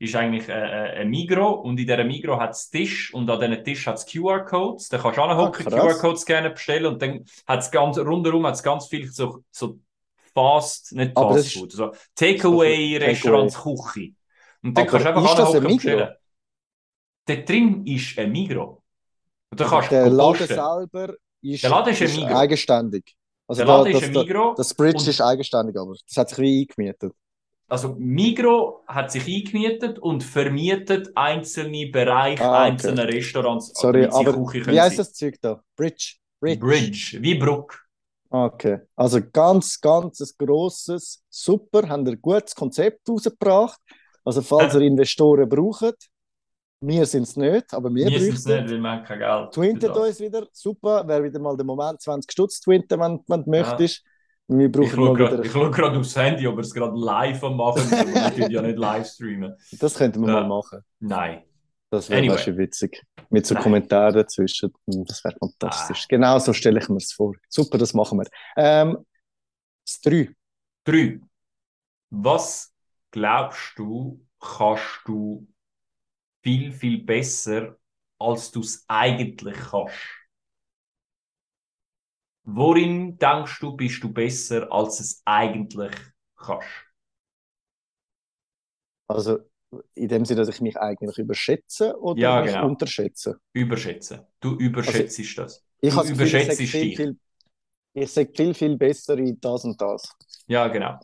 [0.00, 3.40] ist eigentlich äh, äh, ein Migro und in dieser Migro hat es Tisch und an
[3.40, 4.88] diesen Tisch hat es QR-Codes.
[4.88, 5.70] Da kannst du anhocken, Ah.
[5.70, 9.78] QR-Codes gerne bestellen und dann hat es ganz, rundherum hat es ganz viel so, so
[10.34, 14.12] Fast, nicht Fast ist- Food, so Takeaway-Restaurants, Küche.
[14.62, 16.08] Und dann Aber kannst du einfach ist anhocken und bestellen.
[17.26, 18.82] Dort drin ist ein Migro.
[19.50, 20.46] Und da kannst der Laden posten.
[20.54, 22.36] selber ist, Der Laden ist Migros.
[22.36, 23.16] eigenständig.
[23.48, 24.54] Also Der da, Laden ist das, ein da, Migro.
[24.56, 27.12] das Bridge ist eigenständig, aber das hat sich wie eingemietet.
[27.68, 32.70] Also Migro hat sich eingemietet und vermietet einzelne Bereiche, Ah, okay.
[32.72, 35.62] einzelne Restaurants, Sorry, aber wie heißt das Zeug da?
[35.76, 36.14] Bridge.
[36.40, 36.60] Bridge.
[36.60, 37.84] Bridge, wie Bruck.
[38.30, 38.80] Okay.
[38.96, 43.80] Also ganz, ganz ein grosses, super, haben ein gutes Konzept rausgebracht.
[44.24, 46.08] Also falls ihr Investoren braucht,
[46.80, 49.52] wir sind es nicht, aber wir, Wir sind es nicht, weil wir haben kein Geld.
[49.52, 53.52] Twintet uns wieder, super, wäre wieder mal der Moment, 20 Stutz twinten, wenn, wenn du
[53.52, 53.62] Ja.
[53.62, 54.04] möchtest.
[54.50, 57.82] Wir Ich brauchen ich schaue gerade aufs Handy, ob wir es gerade live am machen
[57.92, 59.54] aber wir tun ja nicht live streamen.
[59.72, 60.40] das könnten wir Ja.
[60.40, 60.82] mal machen.
[61.00, 61.42] Nein.
[61.90, 62.36] Das wäre Anyway.
[62.38, 62.56] anyway.
[62.58, 63.02] witzig.
[63.30, 63.62] Mit so Nein.
[63.62, 64.72] Kommentaren dazwischen.
[64.90, 66.06] Hm, Das wäre fantastisch.
[66.08, 67.34] Genau so stelle ich mir es vor.
[67.48, 68.26] Super, das machen wir.
[68.56, 68.98] Ähm,
[69.86, 70.30] das 3.
[70.84, 71.20] Drei.
[72.10, 72.72] Was
[73.10, 75.46] glaubst du, kannst du
[76.48, 77.76] viel, viel besser,
[78.18, 79.94] als du es eigentlich kannst?
[82.46, 85.92] Worin denkst du, bist du besser, als es eigentlich
[86.36, 86.66] kannst?
[89.06, 89.38] Also
[89.94, 92.70] in dem Sinne, dass ich mich eigentlich überschätze oder Ja, genau.
[92.70, 93.38] unterschätze.
[93.54, 94.20] Überschätzen.
[94.40, 95.64] Du überschätzt das.
[95.80, 96.92] Ich Du überschätzt sage viel, dich.
[96.92, 97.18] viel,
[97.94, 100.16] ich sage viel, viel besser in das und das.
[100.46, 100.98] Ja, genau.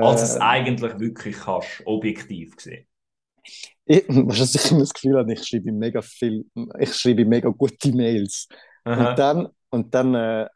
[0.00, 2.86] Als es Äh, eigentlich wirklich kannst, objektiv gesehen.
[3.84, 6.46] Ich, was ich immer das Gefühl habe, ich schreibe mega viel,
[6.78, 8.48] ich schreibe mega gute Mails.
[8.84, 9.10] Aha.
[9.10, 10.46] Und dann, und dann äh,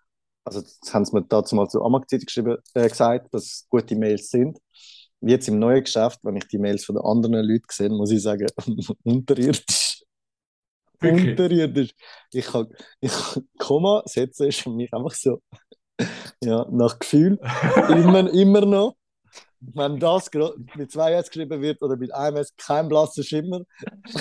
[0.45, 3.97] also das haben sie mir dazu mal zur Amag-Zeit geschrieben, äh, gesagt, dass es gute
[3.97, 4.59] Mails sind.
[5.20, 8.22] Jetzt im neuen Geschäft, wenn ich die Mails von den anderen Leuten sehe, muss ich
[8.22, 8.47] sagen,
[9.05, 10.03] unterirdisch.
[11.01, 11.30] Wirklich?
[11.30, 11.91] Unterirdisch.
[12.32, 12.68] Ich kann,
[13.01, 15.41] ich kann Komma setzen, ist für mich einfach so,
[16.43, 17.39] ja, nach Gefühl,
[17.89, 18.97] immer, immer noch.
[19.72, 20.30] Wenn das
[20.76, 23.62] mit zwei S geschrieben wird oder mit einem S, kein blasser Schimmer.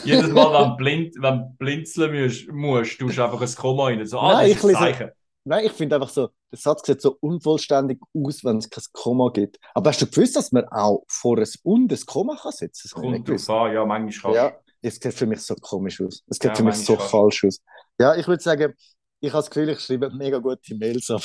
[0.06, 4.06] Jedes Mal, wenn du blind, wenn blinzeln musst, musst, tust du einfach ein Komma rein.
[4.06, 5.12] So, ah, Nein, ich Zeichen.
[5.46, 9.30] Nein, ich finde einfach so, der Satz sieht so unvollständig aus, wenn es kein Komma
[9.30, 9.60] gibt.
[9.74, 13.02] Aber hast du gewusst, dass man auch vor ein und ein Komma kann setzen kann?
[13.02, 14.30] Kommt drauf an, ja, manchmal kannst du.
[14.36, 16.24] Ja, es sieht für mich so komisch aus.
[16.28, 17.60] Es sieht Ja, für mich so falsch aus.
[18.00, 18.74] Ja, ich würde sagen,
[19.20, 21.24] ich habe das Gefühl, ich schreibe mega gute Mails, aber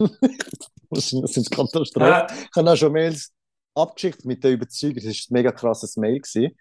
[0.90, 2.12] das sind Katastrophen.
[2.12, 3.32] Äh, Ich habe auch schon Mails
[3.74, 6.56] abgeschickt mit der Überzeugung, das ist ein mega krasses Mail gewesen.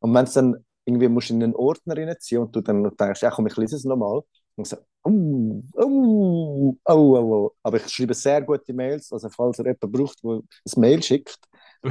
[0.00, 3.30] Und wenn es dann irgendwie musst in einen Ordner reinziehen und du dann denkst, ja
[3.30, 4.22] komm, ich lese es nochmal.
[4.56, 7.52] Und so, oh, oh, oh, oh, oh.
[7.62, 11.38] Aber ich schreibe sehr gute Mails, also falls ihr jemanden braucht, der ein Mail schickt,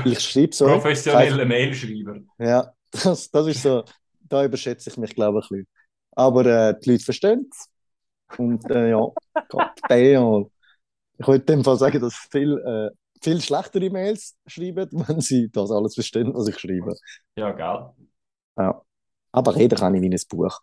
[0.06, 0.66] ich schreibe so.
[0.66, 2.20] Professioneller Mailschreiber.
[2.40, 3.84] Ja, das, das ist so,
[4.20, 5.68] da überschätze ich mich, glaube ich, ein bisschen.
[6.14, 7.70] Aber äh, die Leute verstehen es.
[8.38, 9.08] Und äh, ja,
[9.50, 10.48] Gott, damn.
[11.18, 12.90] Ich wollte in dem Fall sagen, dass viel, äh,
[13.22, 16.96] viel schlechtere Mails schreiben, wenn sie das alles verstehen, was ich schreibe.
[17.36, 17.90] Ja, gell?
[18.58, 18.82] Ja.
[19.32, 20.60] Aber reden kann ich wie ein Buch.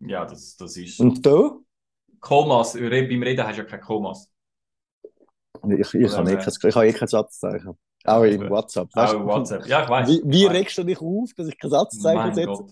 [0.00, 1.00] Ja, das, das ist.
[1.00, 1.64] Und du?
[2.20, 2.86] Komas, beim
[3.22, 4.30] Reden hast du ja keine Komas.
[5.64, 7.78] Ich, ich, habe eh kein, ich habe eh kein Satzzeichen.
[8.04, 8.88] Auch in Also, WhatsApp.
[8.94, 9.26] Auch in?
[9.26, 9.66] WhatsApp.
[9.66, 10.08] Ja, ich weiß.
[10.08, 12.64] Wie, wie regst du dich auf, dass ich kein Satzzeichen setze?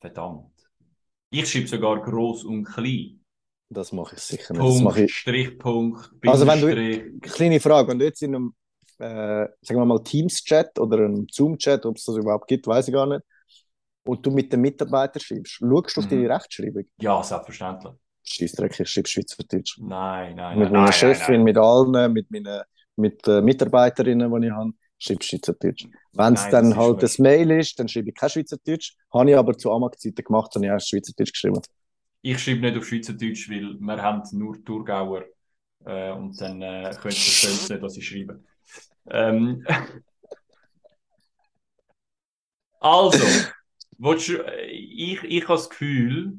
[0.00, 0.50] Verdammt.
[1.30, 3.19] Ich schreibe sogar groß und klein.
[3.70, 4.60] Das mache ich sicher nicht.
[4.60, 8.54] Punkt, ich, Strichpunkt, Also wenn du- kleine Frage, wenn du jetzt in einem,
[8.98, 12.94] äh, sagen wir mal, Teams-Chat oder einem Zoom-Chat, ob es das überhaupt gibt, weiß ich
[12.94, 13.22] gar nicht,
[14.04, 16.10] und du mit dem Mitarbeiter schreibst, schaust du auf Mhm.
[16.10, 16.84] deine Rechtschreibung?
[17.00, 17.92] Ja, selbstverständlich.
[18.22, 19.78] Scheissdreck, ich schreibe Schweizerdeutsch.
[19.78, 20.72] Nein, nein, mit nein.
[20.72, 22.62] meiner nein, Chefin, nein, mit allen, mit meinen
[22.96, 25.86] mit, äh, Mitarbeiterinnen, die ich habe, schreibe ich Schweizerdeutsch.
[26.12, 28.94] Wenn es dann halt ein Mail ist, dann schreibe ich kein Schweizerdeutsch.
[29.14, 31.60] Habe ich aber zu Amag-Zeiten gemacht, habe ich erst Schweizerdeutsch geschrieben.
[32.22, 35.24] Ich schreibe nicht auf Schweizerdeutsch, weil wir haben nur Thurgauer
[35.84, 38.42] äh, und dann äh, könnt ihr nicht, was ich schreibe.
[39.08, 39.64] Ähm,
[42.80, 43.24] also,
[43.98, 46.38] du, äh, ich, ich habe das Gefühl,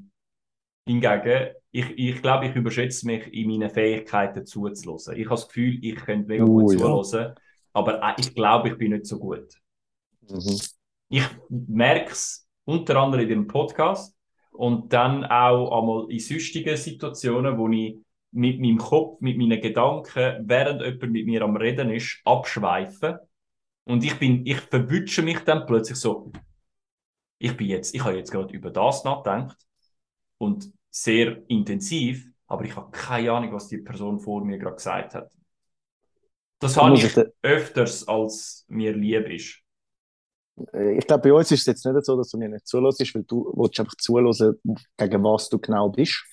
[0.85, 5.17] hingegen, ich, ich glaube, ich überschätze mich in meinen Fähigkeiten zuzuhören.
[5.17, 6.79] Ich habe das Gefühl, ich könnte mega Oh, gut ja.
[6.79, 7.35] zuhören,
[7.73, 9.53] aber äh, ich glaube, ich bin nicht so gut.
[10.29, 10.59] Mhm.
[11.09, 14.15] Ich merke es unter anderem in dem Podcast
[14.51, 17.97] und dann auch einmal in sonstigen Situationen, wo ich
[18.31, 23.27] mit meinem Kopf, mit meinen Gedanken, während jemand mit mir am Reden ist, abschweife.
[23.83, 26.31] Und ich bin, ich verwünsche mich dann plötzlich so,
[27.39, 29.57] ich bin jetzt, ich habe jetzt gerade über das nachgedacht
[30.37, 35.15] und sehr intensiv, aber ich habe keine Ahnung, was die Person vor mir gerade gesagt
[35.15, 35.31] hat.
[36.59, 39.61] Das Da habe ich öfters, als mir lieb ist.
[40.73, 42.99] Äh, Ich glaube, bei uns ist es jetzt nicht so, dass du mir nicht zuhörst,
[43.15, 44.59] weil du willst einfach zuhören,
[44.97, 46.23] gegen was du genau bist.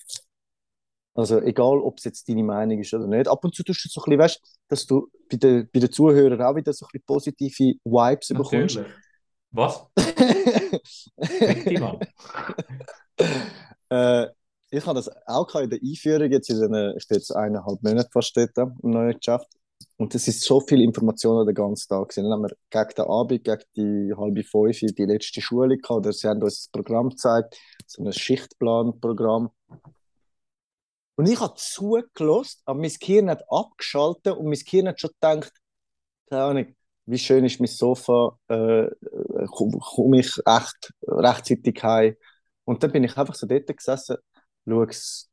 [1.15, 3.27] Also egal, ob es jetzt deine Meinung ist oder nicht.
[3.27, 5.91] Ab und zu tust du so ein bisschen, weißt, dass du bei den, bei den
[5.91, 8.77] Zuhörern auch wieder so ein bisschen positive Vibes bekommst.
[8.77, 8.87] Natürlich.
[9.51, 9.85] Was?
[11.17, 11.97] Richtig, Mann.
[13.89, 14.27] äh,
[14.71, 18.09] ich habe das auch in der Einführung, jetzt in den, ich bin jetzt eineinhalb Monate
[18.13, 19.47] fast dort im neuen Geschäft.
[19.97, 22.13] Und es ist so viel Information den ganzen Tag.
[22.15, 26.05] Dann haben wir gegen den Abend, gegen die halbe fünf, die letzte Schule gehabt.
[26.05, 29.49] Oder sie haben uns das Programm gezeigt, so ein Schichtplanprogramm.
[31.15, 35.51] Und ich habe zugelassen, aber mein Gehirn hat abgeschaltet und mein Gehirn hat schon gedacht,
[36.29, 36.75] keine Ahnung,
[37.07, 38.87] wie schön ist mein Sofa, äh,
[39.47, 42.15] komme komm ich echt rechtzeitig heim.
[42.63, 44.17] Und dann bin ich einfach so dort gesessen,
[44.65, 45.29] schaue es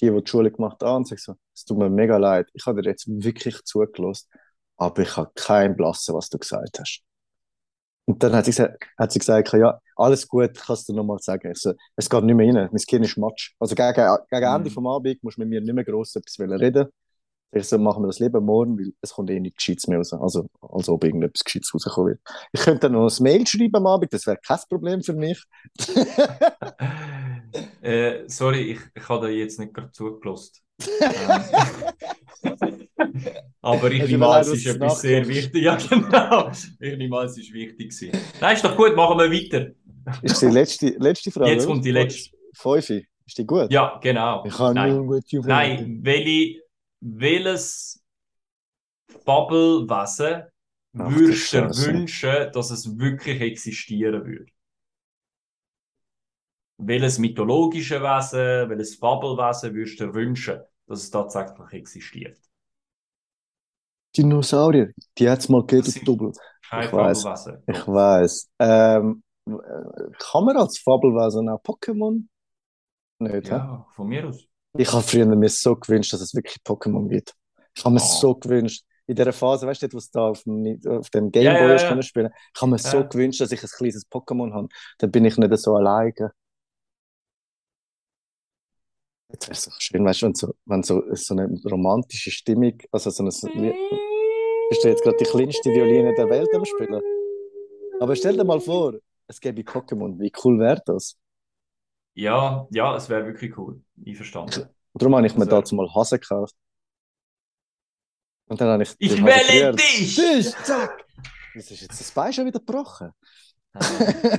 [0.00, 2.66] die, die die Schule gemacht haben, und sage so, es tut mir mega leid, ich
[2.66, 4.28] habe dir jetzt wirklich zugelassen,
[4.76, 7.02] aber ich habe keinen Blassen, was du gesagt hast.
[8.06, 11.52] Und dann hat sie gesagt, hat sie gesagt ja, alles gut, kannst du nochmal sagen.
[11.52, 13.52] Ich so, es geht nicht mehr rein, mein Kind ist Matsch.
[13.60, 13.94] Also gegen,
[14.30, 14.74] gegen Ende Mhm.
[14.74, 16.88] vom Abend musst du mit mir nicht mehr gross etwas reden.
[17.52, 20.12] Ich so, machen wir das lieber morgen, weil es kommt eh nichts Gescheites mehr raus.
[20.12, 22.20] Also, als ob irgendetwas Gescheites rauskommen wird.
[22.52, 25.44] Ich könnte dann noch ein Mail schreiben am Abend, das wäre kein Problem für mich.
[27.82, 30.62] äh, sorry, ich, ich habe dir jetzt nicht gerade zugelassen.
[30.80, 31.42] Ähm,
[33.60, 35.62] aber ich nehme an, es ist was etwas sehr wichtig.
[35.62, 36.50] Ja, genau.
[36.50, 38.18] Ich nehme an, es ist wichtig gewesen.
[38.40, 39.70] Nein, ist doch gut, machen wir weiter.
[40.22, 41.52] Ist die letzte, letzte Frage?
[41.52, 42.36] Jetzt kommt die letzte.
[42.54, 43.04] Fünfe.
[43.26, 43.70] Ist die gut?
[43.70, 44.44] Ja, genau.
[44.44, 44.96] Ich habe Nein.
[44.96, 45.40] nur gute.
[45.46, 46.62] Nein, welche,
[47.00, 48.02] welches
[49.24, 50.44] Fabelwesen
[50.92, 54.46] würdest du dir wünschen, dass es wirklich existieren würde?
[56.82, 62.38] Welches mythologische Wesen, welches Fabelwesen würdest du dir wünschen, dass es tatsächlich existiert?
[64.16, 65.64] Dinosaurier, die hat es mal.
[65.66, 67.24] Kein Ich weiß.
[67.66, 68.50] Ich weiß.
[68.58, 69.52] Ähm, äh,
[70.18, 72.24] kann man als Fabelwesen auch Pokémon?
[73.18, 73.48] Nicht?
[73.48, 74.46] Ja, von mir aus.
[74.76, 77.34] Ich habe früher mir so gewünscht, dass es wirklich Pokémon gibt.
[77.76, 78.04] Ich habe mir Oh.
[78.20, 81.74] so gewünscht, in dieser Phase, weißt du, wo es da auf dem, auf dem Gameboy
[81.74, 81.88] ist, ja.
[81.88, 82.30] können spielen.
[82.54, 84.68] Ich habe mir so gewünscht, dass ich ein kleines Pokémon habe.
[84.98, 86.32] Dann bin ich nicht so alleine.
[89.32, 92.78] Jetzt wäre es so schön, weißt du, wenn so, wenn so, so eine romantische Stimmung,
[92.90, 93.72] also so eine, wie,
[94.70, 97.00] bist du jetzt gerade die kleinste Violine der Welt am Spielen?
[98.00, 98.94] Aber stell dir mal vor,
[99.26, 101.16] es gäbe Pokémon, wie cool wäre das?
[102.14, 103.80] Ja, ja, es wäre wirklich cool.
[104.04, 104.68] Einverstanden.
[104.94, 106.54] Darum habe ich mir wär- dazu mal Hasen gekauft.
[108.48, 110.16] Und dann habe ich Ich wähle dich!
[110.16, 111.06] Tisch, zack!
[111.54, 113.12] Das ist jetzt das Bein schon wieder gebrochen.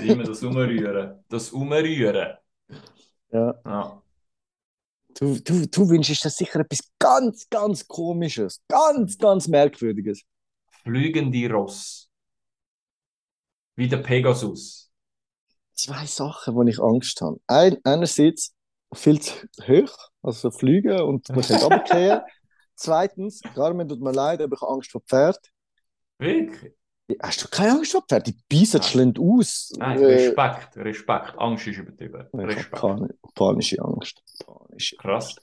[0.02, 1.24] Immer das Umrühren.
[1.30, 2.38] Das Umrühren.
[3.32, 3.62] Ja.
[3.66, 4.02] Ja.
[5.16, 8.62] Du, du, du wünschst dir sicher etwas ganz, ganz Komisches.
[8.68, 10.24] Ganz, ganz Merkwürdiges.
[10.84, 12.10] Flügende Ross.
[13.76, 14.92] Wie der Pegasus.
[15.74, 17.40] Zwei Sachen, wo ich Angst habe.
[17.48, 18.54] Ein, einerseits
[18.94, 19.34] viel zu
[19.68, 22.22] hoch, also fliegen und man kann runterfallen.
[22.76, 25.40] Zweitens, Carmen, tut mir leid, aber ich habe Angst vor Pferd.
[26.18, 26.74] Wirklich?
[27.22, 28.28] Hast du keine Angst vor Pferd?
[28.28, 28.90] Die beißen Nein.
[28.90, 29.74] schlimm aus.
[29.78, 31.34] Nein, Äh, Respekt, Respekt.
[31.38, 32.26] Angst ist übertrieben.
[32.34, 32.72] Respekt.
[32.72, 34.22] pan panische Angst.
[34.46, 35.36] Panische Krass.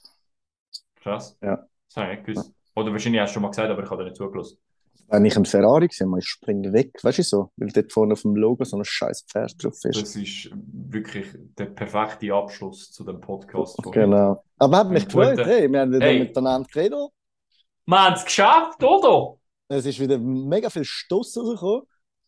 [1.01, 1.37] Krass.
[1.41, 1.65] Ja.
[1.87, 2.51] Das habe ich nicht gewusst.
[2.75, 4.57] Oder wahrscheinlich hast du schon mal gesagt, aber ich habe dir nicht zugelassen.
[5.11, 7.51] Wenn ich ein Ferrari sehe, ich springe weg, weißt du so?
[7.57, 9.99] Weil dort vorne auf dem Logo so ein scheiß Pferd drauf ist.
[10.01, 13.77] Das ist wirklich der perfekte Abschluss zu dem Podcast.
[13.91, 14.43] Genau.
[14.59, 16.19] Aber hat mich gefreut, hey, wir haben wieder Hey.
[16.19, 17.09] miteinander geredet.
[17.87, 19.38] Wir haben es geschafft, oder?
[19.69, 21.83] Es ist wieder mega viel Stoss rausgekommen.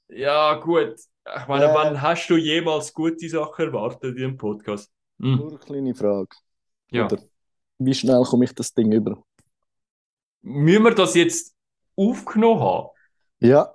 [0.10, 0.96] Ja, gut.
[1.38, 1.74] Ich meine, Äh.
[1.74, 4.92] wann hast du jemals gute Sachen erwartet in einem Podcast?
[5.20, 5.36] Hm.
[5.38, 6.30] Nur eine kleine Frage.
[6.92, 7.06] Ja.
[7.06, 7.18] Oder
[7.80, 9.24] wie schnell komme ich das Ding über?
[10.42, 11.56] Müssen wir das jetzt
[11.96, 12.90] aufgenommen haben?
[13.40, 13.74] Ja,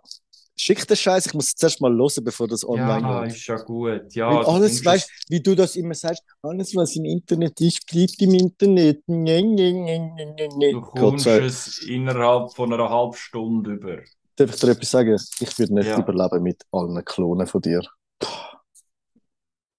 [0.56, 3.36] schick den Scheiß, ich muss es zuerst mal hören, bevor das online Ja, geht.
[3.36, 4.14] ist ja gut.
[4.14, 7.86] Ja, Weil du alles, weißt wie du das immer sagst, alles, was im Internet ist,
[7.86, 9.02] bleibt im Internet.
[9.06, 10.72] Nee, nee, nee, nee.
[10.72, 13.98] Du kommst es innerhalb von einer halben Stunde über.
[14.36, 15.18] Darf ich dir etwas sagen?
[15.40, 15.98] Ich würde nicht Ja.
[15.98, 17.82] überleben mit allen Klonen von dir.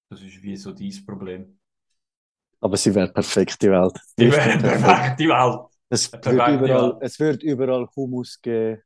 [0.09, 1.59] Das ist wie so dein Problem.
[2.59, 3.93] Aber sie wäre perfekt, die Welt.
[4.19, 5.19] Die Richtig wäre perfekt.
[5.19, 5.67] die Welt.
[5.89, 6.97] Es wird perfekte überall, Welt.
[7.01, 8.82] es wird überall Hummus geben,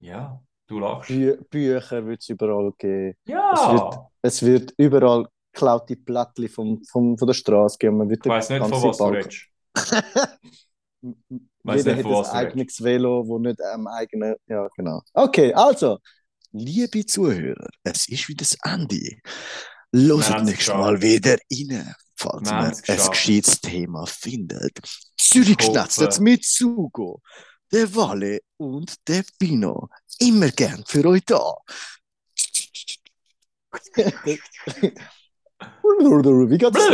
[0.00, 1.08] Ja, du lachst.
[1.08, 3.14] Bü Bücher wird es überall geben.
[3.26, 7.98] Ja, Es wird, es wird überall geklaute Plättchen vom, vom, von der Straße geben.
[7.98, 9.46] Man wird ich weiß nicht, von was du Bank- redest.
[11.62, 14.34] Weiss Jeder nicht, hat von was ein du eigenes Velo, wo nicht am eigenen.
[14.46, 15.02] Ja, genau.
[15.12, 15.98] Okay, also,
[16.52, 19.18] liebe Zuhörer, es ist wieder das Ende.
[19.92, 20.68] Haben's nächstes.
[20.74, 24.78] Mal wieder rein, falls Wir man ein gescheites Thema findet.
[25.18, 27.20] Zürich schnetzelt mit Sugo,
[27.72, 29.88] der Walle und der Pino.
[30.20, 31.54] Immer gern für euch da.
[33.94, 34.38] Wie
[36.58, 36.88] geht das?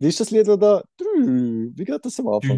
[0.00, 0.82] Wie ist das Lied da?
[0.98, 2.56] Wie geht das am Du, Anfang?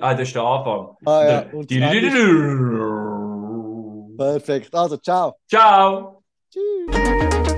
[0.00, 0.96] Ah, das ist der Anfang.
[1.04, 1.70] Ah ja, und.
[4.16, 4.74] Perfekt.
[4.74, 5.36] Also, ciao.
[5.48, 6.22] Ciao.
[6.52, 7.54] Tschüss.